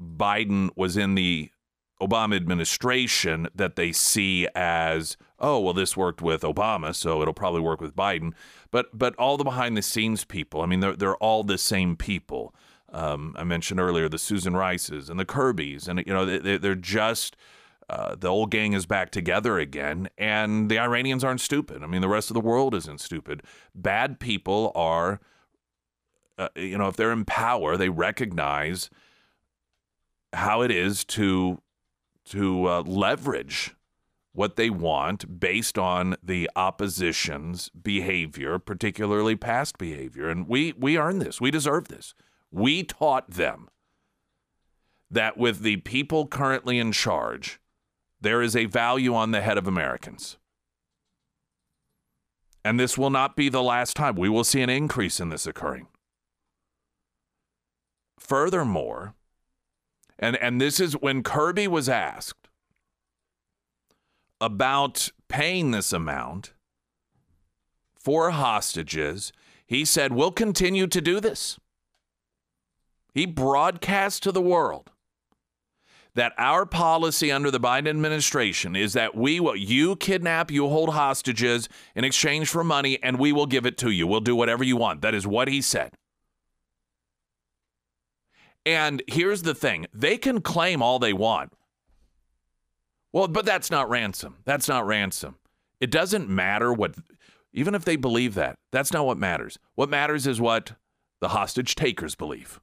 Biden 0.00 0.70
was 0.76 0.96
in 0.96 1.14
the 1.14 1.50
Obama 2.00 2.34
administration 2.36 3.48
that 3.54 3.76
they 3.76 3.92
see 3.92 4.48
as, 4.54 5.16
oh, 5.38 5.60
well, 5.60 5.74
this 5.74 5.96
worked 5.96 6.22
with 6.22 6.42
Obama, 6.42 6.94
so 6.94 7.20
it'll 7.20 7.34
probably 7.34 7.60
work 7.60 7.80
with 7.80 7.94
Biden. 7.94 8.32
But 8.70 8.86
but 8.96 9.14
all 9.16 9.36
the 9.36 9.44
behind 9.44 9.76
the 9.76 9.82
scenes 9.82 10.24
people, 10.24 10.62
I 10.62 10.66
mean, 10.66 10.80
they're 10.80 10.96
they're 10.96 11.16
all 11.16 11.44
the 11.44 11.58
same 11.58 11.96
people. 11.96 12.54
Um, 12.92 13.34
I 13.38 13.44
mentioned 13.44 13.78
earlier 13.78 14.08
the 14.08 14.18
Susan 14.18 14.56
Rices 14.56 15.10
and 15.10 15.20
the 15.20 15.26
Kirbys, 15.26 15.88
and 15.88 16.02
you 16.06 16.12
know 16.12 16.24
they, 16.24 16.56
they're 16.56 16.74
just 16.74 17.36
uh, 17.90 18.14
the 18.14 18.28
old 18.28 18.52
gang 18.52 18.72
is 18.72 18.86
back 18.86 19.10
together 19.10 19.58
again, 19.58 20.08
and 20.16 20.70
the 20.70 20.78
Iranians 20.78 21.24
aren't 21.24 21.40
stupid. 21.40 21.82
I 21.82 21.88
mean, 21.88 22.00
the 22.00 22.08
rest 22.08 22.30
of 22.30 22.34
the 22.34 22.40
world 22.40 22.72
isn't 22.72 23.00
stupid. 23.00 23.42
Bad 23.74 24.20
people 24.20 24.70
are, 24.76 25.18
uh, 26.38 26.50
you 26.54 26.78
know, 26.78 26.86
if 26.86 26.94
they're 26.94 27.10
in 27.10 27.24
power, 27.24 27.76
they 27.76 27.88
recognize 27.88 28.90
how 30.32 30.62
it 30.62 30.70
is 30.70 31.04
to 31.06 31.60
to 32.26 32.66
uh, 32.68 32.82
leverage 32.82 33.74
what 34.32 34.54
they 34.54 34.70
want 34.70 35.40
based 35.40 35.76
on 35.76 36.14
the 36.22 36.48
opposition's 36.54 37.70
behavior, 37.70 38.60
particularly 38.60 39.34
past 39.34 39.78
behavior. 39.78 40.28
And 40.28 40.46
we 40.46 40.74
we 40.78 40.96
earn 40.96 41.18
this. 41.18 41.40
We 41.40 41.50
deserve 41.50 41.88
this. 41.88 42.14
We 42.52 42.84
taught 42.84 43.32
them 43.32 43.68
that 45.10 45.36
with 45.36 45.62
the 45.62 45.78
people 45.78 46.28
currently 46.28 46.78
in 46.78 46.92
charge, 46.92 47.59
there 48.20 48.42
is 48.42 48.54
a 48.54 48.66
value 48.66 49.14
on 49.14 49.30
the 49.30 49.40
head 49.40 49.58
of 49.58 49.66
Americans. 49.66 50.36
And 52.64 52.78
this 52.78 52.98
will 52.98 53.10
not 53.10 53.36
be 53.36 53.48
the 53.48 53.62
last 53.62 53.96
time. 53.96 54.16
We 54.16 54.28
will 54.28 54.44
see 54.44 54.60
an 54.60 54.68
increase 54.68 55.18
in 55.18 55.30
this 55.30 55.46
occurring. 55.46 55.86
Furthermore, 58.18 59.14
and, 60.18 60.36
and 60.36 60.60
this 60.60 60.78
is 60.78 60.92
when 60.92 61.22
Kirby 61.22 61.66
was 61.66 61.88
asked 61.88 62.48
about 64.40 65.10
paying 65.28 65.70
this 65.70 65.92
amount 65.92 66.52
for 67.98 68.30
hostages, 68.30 69.32
he 69.66 69.84
said, 69.84 70.12
We'll 70.12 70.32
continue 70.32 70.86
to 70.86 71.00
do 71.00 71.20
this. 71.20 71.58
He 73.14 73.24
broadcast 73.24 74.22
to 74.24 74.32
the 74.32 74.42
world 74.42 74.90
that 76.14 76.32
our 76.38 76.66
policy 76.66 77.30
under 77.30 77.50
the 77.50 77.60
Biden 77.60 77.88
administration 77.88 78.74
is 78.74 78.92
that 78.94 79.14
we 79.14 79.40
will 79.40 79.56
you 79.56 79.96
kidnap, 79.96 80.50
you 80.50 80.68
hold 80.68 80.90
hostages 80.90 81.68
in 81.94 82.04
exchange 82.04 82.48
for 82.48 82.64
money, 82.64 82.98
and 83.02 83.18
we 83.18 83.32
will 83.32 83.46
give 83.46 83.66
it 83.66 83.78
to 83.78 83.90
you. 83.90 84.06
We'll 84.06 84.20
do 84.20 84.36
whatever 84.36 84.64
you 84.64 84.76
want. 84.76 85.02
That 85.02 85.14
is 85.14 85.26
what 85.26 85.48
he 85.48 85.60
said. 85.60 85.92
And 88.66 89.02
here's 89.06 89.42
the 89.42 89.54
thing 89.54 89.86
they 89.92 90.18
can 90.18 90.40
claim 90.40 90.82
all 90.82 90.98
they 90.98 91.12
want. 91.12 91.52
Well, 93.12 93.28
but 93.28 93.44
that's 93.44 93.70
not 93.70 93.88
ransom. 93.88 94.36
That's 94.44 94.68
not 94.68 94.86
ransom. 94.86 95.36
It 95.80 95.90
doesn't 95.90 96.28
matter 96.28 96.72
what, 96.72 96.94
even 97.52 97.74
if 97.74 97.84
they 97.84 97.96
believe 97.96 98.34
that, 98.34 98.58
that's 98.70 98.92
not 98.92 99.06
what 99.06 99.18
matters. 99.18 99.58
What 99.74 99.88
matters 99.88 100.26
is 100.26 100.40
what 100.40 100.74
the 101.20 101.28
hostage 101.28 101.74
takers 101.74 102.14
believe 102.14 102.60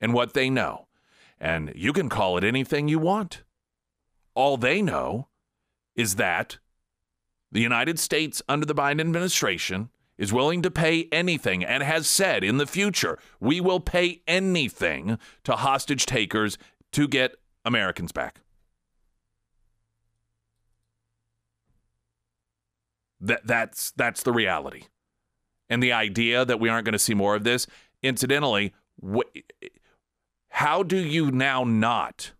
and 0.00 0.14
what 0.14 0.32
they 0.32 0.48
know. 0.48 0.85
And 1.38 1.72
you 1.74 1.92
can 1.92 2.08
call 2.08 2.36
it 2.36 2.44
anything 2.44 2.88
you 2.88 2.98
want. 2.98 3.42
All 4.34 4.56
they 4.56 4.82
know 4.82 5.28
is 5.94 6.16
that 6.16 6.58
the 7.52 7.60
United 7.60 7.98
States, 7.98 8.42
under 8.48 8.66
the 8.66 8.74
Biden 8.74 9.00
administration, 9.00 9.90
is 10.18 10.32
willing 10.32 10.62
to 10.62 10.70
pay 10.70 11.08
anything 11.12 11.64
and 11.64 11.82
has 11.82 12.06
said 12.06 12.42
in 12.42 12.56
the 12.56 12.66
future, 12.66 13.18
we 13.38 13.60
will 13.60 13.80
pay 13.80 14.22
anything 14.26 15.18
to 15.44 15.52
hostage 15.52 16.06
takers 16.06 16.58
to 16.92 17.06
get 17.06 17.36
Americans 17.64 18.12
back. 18.12 18.40
That, 23.20 23.46
that's, 23.46 23.90
that's 23.92 24.22
the 24.22 24.32
reality. 24.32 24.84
And 25.68 25.82
the 25.82 25.92
idea 25.92 26.44
that 26.44 26.60
we 26.60 26.68
aren't 26.68 26.84
going 26.84 26.92
to 26.92 26.98
see 26.98 27.14
more 27.14 27.34
of 27.34 27.44
this, 27.44 27.66
incidentally, 28.02 28.72
wh- 29.02 29.38
how 30.56 30.82
do 30.82 30.96
you 30.96 31.30
now 31.30 31.64
not 31.64 32.32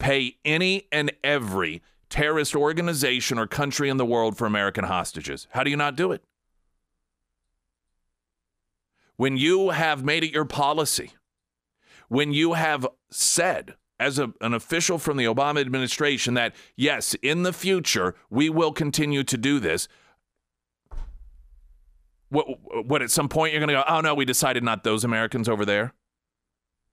pay 0.00 0.36
any 0.44 0.88
and 0.90 1.12
every 1.22 1.80
terrorist 2.10 2.56
organization 2.56 3.38
or 3.38 3.46
country 3.46 3.88
in 3.88 3.96
the 3.96 4.04
world 4.04 4.36
for 4.36 4.44
American 4.44 4.82
hostages? 4.82 5.46
How 5.50 5.62
do 5.62 5.70
you 5.70 5.76
not 5.76 5.94
do 5.94 6.10
it? 6.10 6.24
When 9.14 9.36
you 9.36 9.70
have 9.70 10.02
made 10.02 10.24
it 10.24 10.32
your 10.32 10.44
policy, 10.44 11.12
when 12.08 12.32
you 12.32 12.54
have 12.54 12.88
said, 13.08 13.76
as 14.00 14.18
a, 14.18 14.32
an 14.40 14.52
official 14.52 14.98
from 14.98 15.18
the 15.18 15.26
Obama 15.26 15.60
administration, 15.60 16.34
that 16.34 16.56
yes, 16.74 17.14
in 17.22 17.44
the 17.44 17.52
future, 17.52 18.16
we 18.30 18.50
will 18.50 18.72
continue 18.72 19.22
to 19.22 19.36
do 19.36 19.60
this. 19.60 19.86
What, 22.30 22.46
what 22.84 23.00
at 23.00 23.12
some 23.12 23.28
point 23.28 23.52
you're 23.52 23.60
going 23.60 23.68
to 23.68 23.74
go, 23.74 23.84
oh 23.88 24.00
no, 24.00 24.12
we 24.12 24.24
decided 24.24 24.64
not 24.64 24.82
those 24.82 25.04
Americans 25.04 25.48
over 25.48 25.64
there? 25.64 25.94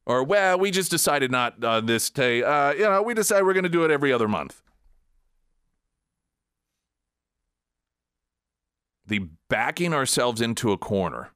Or, 0.05 0.23
well, 0.23 0.59
we 0.59 0.69
just 0.69 0.91
decided 0.91 1.31
not 1.31 1.63
uh, 1.63 1.79
this 1.79 2.09
day. 2.09 2.43
Uh, 2.43 2.73
you 2.73 2.81
know, 2.81 3.01
we 3.01 3.13
decided 3.13 3.45
we're 3.45 3.53
going 3.53 3.63
to 3.63 3.69
do 3.69 3.85
it 3.85 3.91
every 3.91 4.11
other 4.11 4.27
month. 4.27 4.61
The 9.05 9.27
backing 9.49 9.93
ourselves 9.93 10.41
into 10.41 10.71
a 10.71 10.77
corner, 10.77 11.31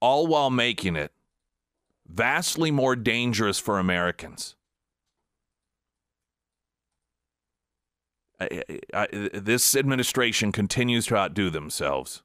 all 0.00 0.26
while 0.26 0.50
making 0.50 0.96
it 0.96 1.12
vastly 2.06 2.70
more 2.70 2.96
dangerous 2.96 3.58
for 3.58 3.78
Americans. 3.78 4.56
I, 8.40 8.62
I, 8.92 9.06
this 9.12 9.76
administration 9.76 10.50
continues 10.50 11.06
to 11.06 11.16
outdo 11.16 11.50
themselves. 11.50 12.22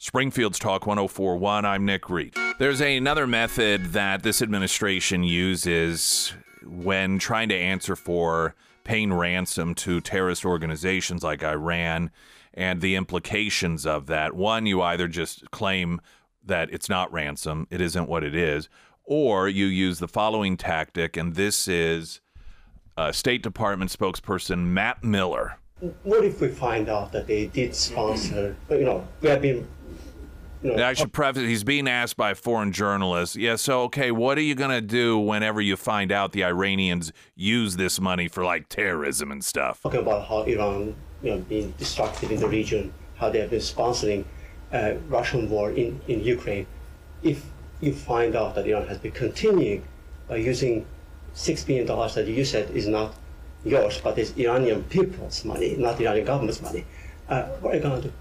Springfield's 0.00 0.60
Talk 0.60 0.86
1041. 0.86 1.64
I'm 1.64 1.84
Nick 1.84 2.08
Reed. 2.08 2.32
There's 2.60 2.80
a, 2.80 2.96
another 2.96 3.26
method 3.26 3.86
that 3.86 4.22
this 4.22 4.40
administration 4.40 5.24
uses 5.24 6.34
when 6.64 7.18
trying 7.18 7.48
to 7.48 7.56
answer 7.56 7.96
for 7.96 8.54
paying 8.84 9.12
ransom 9.12 9.74
to 9.74 10.00
terrorist 10.00 10.44
organizations 10.44 11.24
like 11.24 11.42
Iran 11.42 12.12
and 12.54 12.80
the 12.80 12.94
implications 12.94 13.84
of 13.86 14.06
that. 14.06 14.34
One, 14.34 14.66
you 14.66 14.80
either 14.82 15.08
just 15.08 15.50
claim 15.50 16.00
that 16.46 16.72
it's 16.72 16.88
not 16.88 17.12
ransom, 17.12 17.66
it 17.68 17.80
isn't 17.80 18.08
what 18.08 18.22
it 18.22 18.36
is, 18.36 18.68
or 19.02 19.48
you 19.48 19.66
use 19.66 19.98
the 19.98 20.06
following 20.06 20.56
tactic, 20.56 21.16
and 21.16 21.34
this 21.34 21.66
is 21.66 22.20
uh, 22.96 23.10
State 23.10 23.42
Department 23.42 23.90
spokesperson 23.90 24.66
Matt 24.66 25.02
Miller. 25.02 25.58
What 26.04 26.24
if 26.24 26.40
we 26.40 26.48
find 26.48 26.88
out 26.88 27.10
that 27.12 27.26
they 27.26 27.46
did 27.46 27.74
sponsor, 27.74 28.56
you 28.70 28.84
know, 28.84 29.06
we 29.20 29.28
have 29.28 29.42
been 29.42 29.66
I 30.64 30.94
should 30.94 31.12
preface 31.12 31.42
he's 31.42 31.64
being 31.64 31.88
asked 31.88 32.16
by 32.16 32.30
a 32.30 32.34
foreign 32.34 32.72
journalist. 32.72 33.36
Yeah, 33.36 33.56
so 33.56 33.82
okay, 33.82 34.10
what 34.10 34.38
are 34.38 34.42
you 34.42 34.54
going 34.54 34.70
to 34.70 34.80
do 34.80 35.18
whenever 35.18 35.60
you 35.60 35.76
find 35.76 36.10
out 36.10 36.32
the 36.32 36.44
Iranians 36.44 37.12
use 37.36 37.76
this 37.76 38.00
money 38.00 38.28
for 38.28 38.44
like 38.44 38.68
terrorism 38.68 39.30
and 39.30 39.44
stuff? 39.44 39.82
Talking 39.82 40.00
about 40.00 40.26
how 40.28 40.42
Iran, 40.42 40.96
you 41.22 41.30
know, 41.30 41.38
being 41.38 41.72
destructive 41.78 42.30
in 42.30 42.40
the 42.40 42.48
region, 42.48 42.92
how 43.16 43.30
they 43.30 43.40
have 43.40 43.50
been 43.50 43.60
sponsoring 43.60 44.24
uh, 44.72 44.94
Russian 45.08 45.48
war 45.48 45.70
in, 45.70 46.00
in 46.08 46.22
Ukraine. 46.24 46.66
If 47.22 47.44
you 47.80 47.92
find 47.92 48.34
out 48.34 48.54
that 48.56 48.66
Iran 48.66 48.86
has 48.88 48.98
been 48.98 49.12
continuing 49.12 49.84
by 50.28 50.36
using 50.36 50.86
six 51.34 51.64
billion 51.64 51.86
dollars 51.86 52.14
that 52.14 52.26
you 52.26 52.44
said 52.44 52.70
is 52.70 52.88
not 52.88 53.14
yours, 53.64 54.00
but 54.02 54.18
it's 54.18 54.36
Iranian 54.36 54.82
people's 54.84 55.44
money, 55.44 55.76
not 55.76 56.00
Iranian 56.00 56.26
government's 56.26 56.60
money. 56.60 56.84
Uh, 57.28 57.42
what 57.60 57.72
are 57.72 57.76
you 57.76 57.82
going 57.82 58.02
to 58.02 58.08
do? 58.08 58.14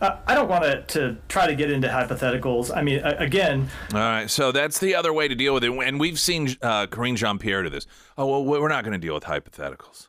Uh, 0.00 0.16
I 0.26 0.34
don't 0.34 0.48
want 0.48 0.88
to, 0.88 1.18
try 1.28 1.46
to 1.46 1.54
get 1.54 1.70
into 1.70 1.88
hypotheticals. 1.88 2.74
I 2.74 2.82
mean, 2.82 3.00
again. 3.00 3.68
All 3.92 4.00
right, 4.00 4.30
so 4.30 4.50
that's 4.50 4.78
the 4.78 4.94
other 4.94 5.12
way 5.12 5.28
to 5.28 5.34
deal 5.34 5.52
with 5.54 5.64
it. 5.64 5.70
And 5.70 6.00
we've 6.00 6.18
seen 6.18 6.56
uh, 6.62 6.86
Karine 6.86 7.16
Jean 7.16 7.38
Pierre 7.38 7.62
to 7.62 7.70
this. 7.70 7.86
Oh, 8.16 8.26
well, 8.26 8.44
we're 8.60 8.68
not 8.68 8.84
going 8.84 8.98
to 8.98 9.06
deal 9.06 9.14
with 9.14 9.24
hypotheticals. 9.24 10.08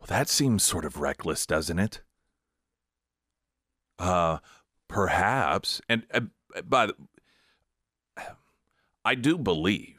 Well, 0.00 0.06
that 0.08 0.28
seems 0.28 0.62
sort 0.62 0.84
of 0.84 1.00
reckless, 1.00 1.46
doesn't 1.46 1.78
it? 1.78 2.00
Uh, 3.98 4.38
perhaps. 4.88 5.80
And 5.88 6.04
uh, 6.12 6.20
but 6.64 6.96
I 9.04 9.14
do 9.14 9.38
believe 9.38 9.97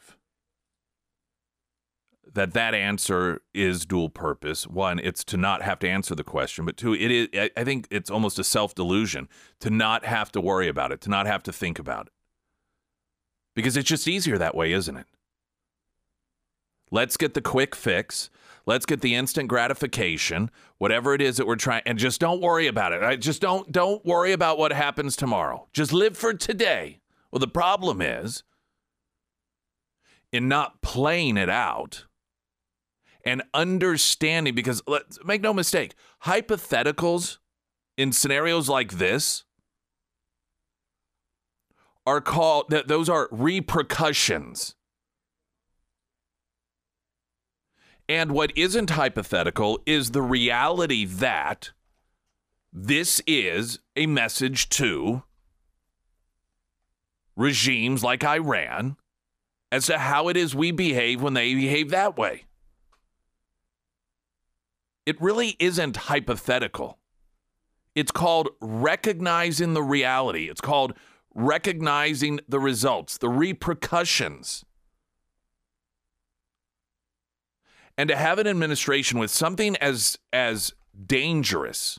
that 2.34 2.54
that 2.54 2.74
answer 2.74 3.42
is 3.54 3.86
dual 3.86 4.10
purpose. 4.10 4.68
One, 4.68 5.00
it's 5.00 5.24
to 5.26 5.38
not 5.38 5.62
have 5.62 5.80
to 5.80 5.90
answer 5.90 6.16
the 6.16 6.24
question, 6.24 6.66
but 6.66 6.78
two, 6.78 6.94
it 6.94 7.12
is. 7.12 7.50
I 7.56 7.64
think 7.64 7.88
it's 7.90 8.10
almost 8.10 8.40
a 8.40 8.44
self 8.44 8.76
delusion 8.76 9.28
to 9.60 9.70
not 9.70 10.06
have 10.06 10.32
to 10.34 10.42
worry 10.42 10.68
about 10.68 10.92
it, 10.92 11.02
to 11.02 11.10
not 11.10 11.26
have 11.28 11.44
to 11.44 11.54
think 11.54 11.80
about 11.80 12.08
it, 12.08 12.14
because 13.56 13.78
it's 13.78 13.90
just 13.90 14.08
easier 14.08 14.38
that 14.38 14.56
way, 14.56 14.72
isn't 14.72 14.98
it? 14.98 15.08
Let's 16.92 17.18
get 17.18 17.34
the 17.34 17.42
quick 17.42 17.76
fix. 17.76 18.30
Let's 18.66 18.86
get 18.86 19.02
the 19.02 19.16
instant 19.16 19.48
gratification, 19.48 20.52
whatever 20.78 21.14
it 21.14 21.22
is 21.22 21.38
that 21.38 21.48
we're 21.48 21.56
trying, 21.56 21.82
and 21.86 21.98
just 21.98 22.20
don't 22.20 22.42
worry 22.42 22.68
about 22.68 22.94
it. 22.94 23.02
I 23.02 23.16
just 23.16 23.42
don't 23.42 23.72
don't 23.72 24.06
worry 24.06 24.32
about 24.32 24.58
what 24.58 24.72
happens 24.74 25.16
tomorrow. 25.16 25.68
Just 25.74 25.92
live 25.94 26.18
for 26.18 26.34
today. 26.34 27.00
Well, 27.32 27.40
the 27.40 27.48
problem 27.48 28.02
is 28.02 28.44
in 30.32 30.48
not 30.48 30.82
playing 30.82 31.38
it 31.38 31.50
out 31.50 32.06
and 33.30 33.44
understanding 33.54 34.56
because 34.56 34.82
let's 34.88 35.24
make 35.24 35.42
no 35.42 35.54
mistake, 35.54 35.94
hypotheticals 36.26 37.38
in 37.96 38.12
scenarios 38.12 38.68
like 38.68 38.94
this 38.94 39.44
are 42.08 42.22
called 42.22 42.72
that 42.72 42.88
those 42.88 43.08
are 43.08 43.30
repercussions. 43.32 44.74
And 48.08 48.32
what 48.32 48.52
isn't 48.56 48.90
hypothetical 48.90 49.80
is 49.86 50.10
the 50.10 50.24
reality 50.24 51.06
that 51.06 51.70
this 52.74 53.22
is 53.28 53.78
a 53.96 54.08
message 54.08 54.70
to 54.70 55.22
regimes 57.36 58.04
like 58.04 58.24
Iran 58.24 58.98
as 59.72 59.86
to 59.86 60.00
how 60.00 60.30
it 60.30 60.38
is 60.38 60.56
we 60.56 60.72
behave 60.72 61.22
when 61.22 61.36
they 61.36 61.54
behave 61.54 61.92
that 61.92 62.18
way. 62.18 62.46
It 65.10 65.20
really 65.20 65.56
isn't 65.58 65.98
hypothetical. 65.98 67.00
It's 67.96 68.12
called 68.12 68.50
recognizing 68.62 69.74
the 69.74 69.82
reality. 69.82 70.48
It's 70.52 70.62
called 70.62 70.94
recognizing 71.34 72.42
the 72.48 72.60
results, 72.60 73.18
the 73.18 73.28
repercussions. 73.28 74.64
And 77.98 78.08
to 78.10 78.16
have 78.16 78.38
an 78.38 78.46
administration 78.46 79.18
with 79.18 79.32
something 79.32 79.76
as 79.78 80.20
as 80.32 80.76
dangerous 81.08 81.98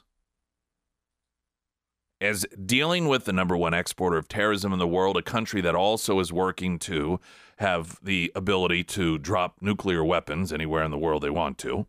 as 2.20 2.46
dealing 2.64 3.08
with 3.08 3.24
the 3.24 3.32
number 3.32 3.56
one 3.56 3.74
exporter 3.74 4.18
of 4.18 4.28
terrorism 4.28 4.72
in 4.72 4.78
the 4.78 4.86
world, 4.86 5.16
a 5.16 5.22
country 5.22 5.60
that 5.62 5.74
also 5.74 6.20
is 6.20 6.32
working 6.32 6.78
to 6.78 7.18
have 7.56 7.98
the 8.00 8.30
ability 8.36 8.84
to 8.84 9.18
drop 9.18 9.56
nuclear 9.60 10.04
weapons 10.04 10.52
anywhere 10.52 10.84
in 10.84 10.92
the 10.92 10.98
world 10.98 11.24
they 11.24 11.30
want 11.30 11.58
to. 11.58 11.88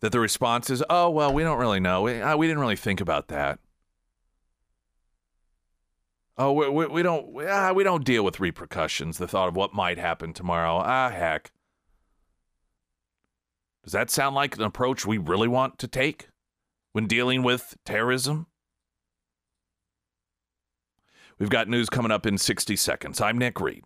That 0.00 0.12
the 0.12 0.20
response 0.20 0.70
is, 0.70 0.82
oh, 0.88 1.10
well, 1.10 1.32
we 1.32 1.42
don't 1.42 1.58
really 1.58 1.80
know. 1.80 2.02
We, 2.02 2.20
uh, 2.20 2.36
we 2.36 2.46
didn't 2.46 2.60
really 2.60 2.76
think 2.76 3.00
about 3.00 3.28
that. 3.28 3.58
Oh, 6.36 6.52
we, 6.52 6.68
we, 6.68 6.86
we 6.86 7.02
don't 7.02 7.32
we, 7.32 7.46
uh, 7.46 7.74
we 7.74 7.82
don't 7.82 8.04
deal 8.04 8.24
with 8.24 8.38
repercussions, 8.38 9.18
the 9.18 9.26
thought 9.26 9.48
of 9.48 9.56
what 9.56 9.74
might 9.74 9.98
happen 9.98 10.32
tomorrow. 10.32 10.76
Ah, 10.76 11.10
heck. 11.10 11.50
Does 13.82 13.92
that 13.92 14.10
sound 14.10 14.36
like 14.36 14.56
an 14.56 14.62
approach 14.62 15.04
we 15.04 15.18
really 15.18 15.48
want 15.48 15.78
to 15.78 15.88
take 15.88 16.28
when 16.92 17.06
dealing 17.06 17.42
with 17.42 17.76
terrorism? 17.84 18.46
We've 21.38 21.50
got 21.50 21.68
news 21.68 21.88
coming 21.88 22.12
up 22.12 22.26
in 22.26 22.38
60 22.38 22.76
seconds. 22.76 23.20
I'm 23.20 23.38
Nick 23.38 23.60
Reed. 23.60 23.84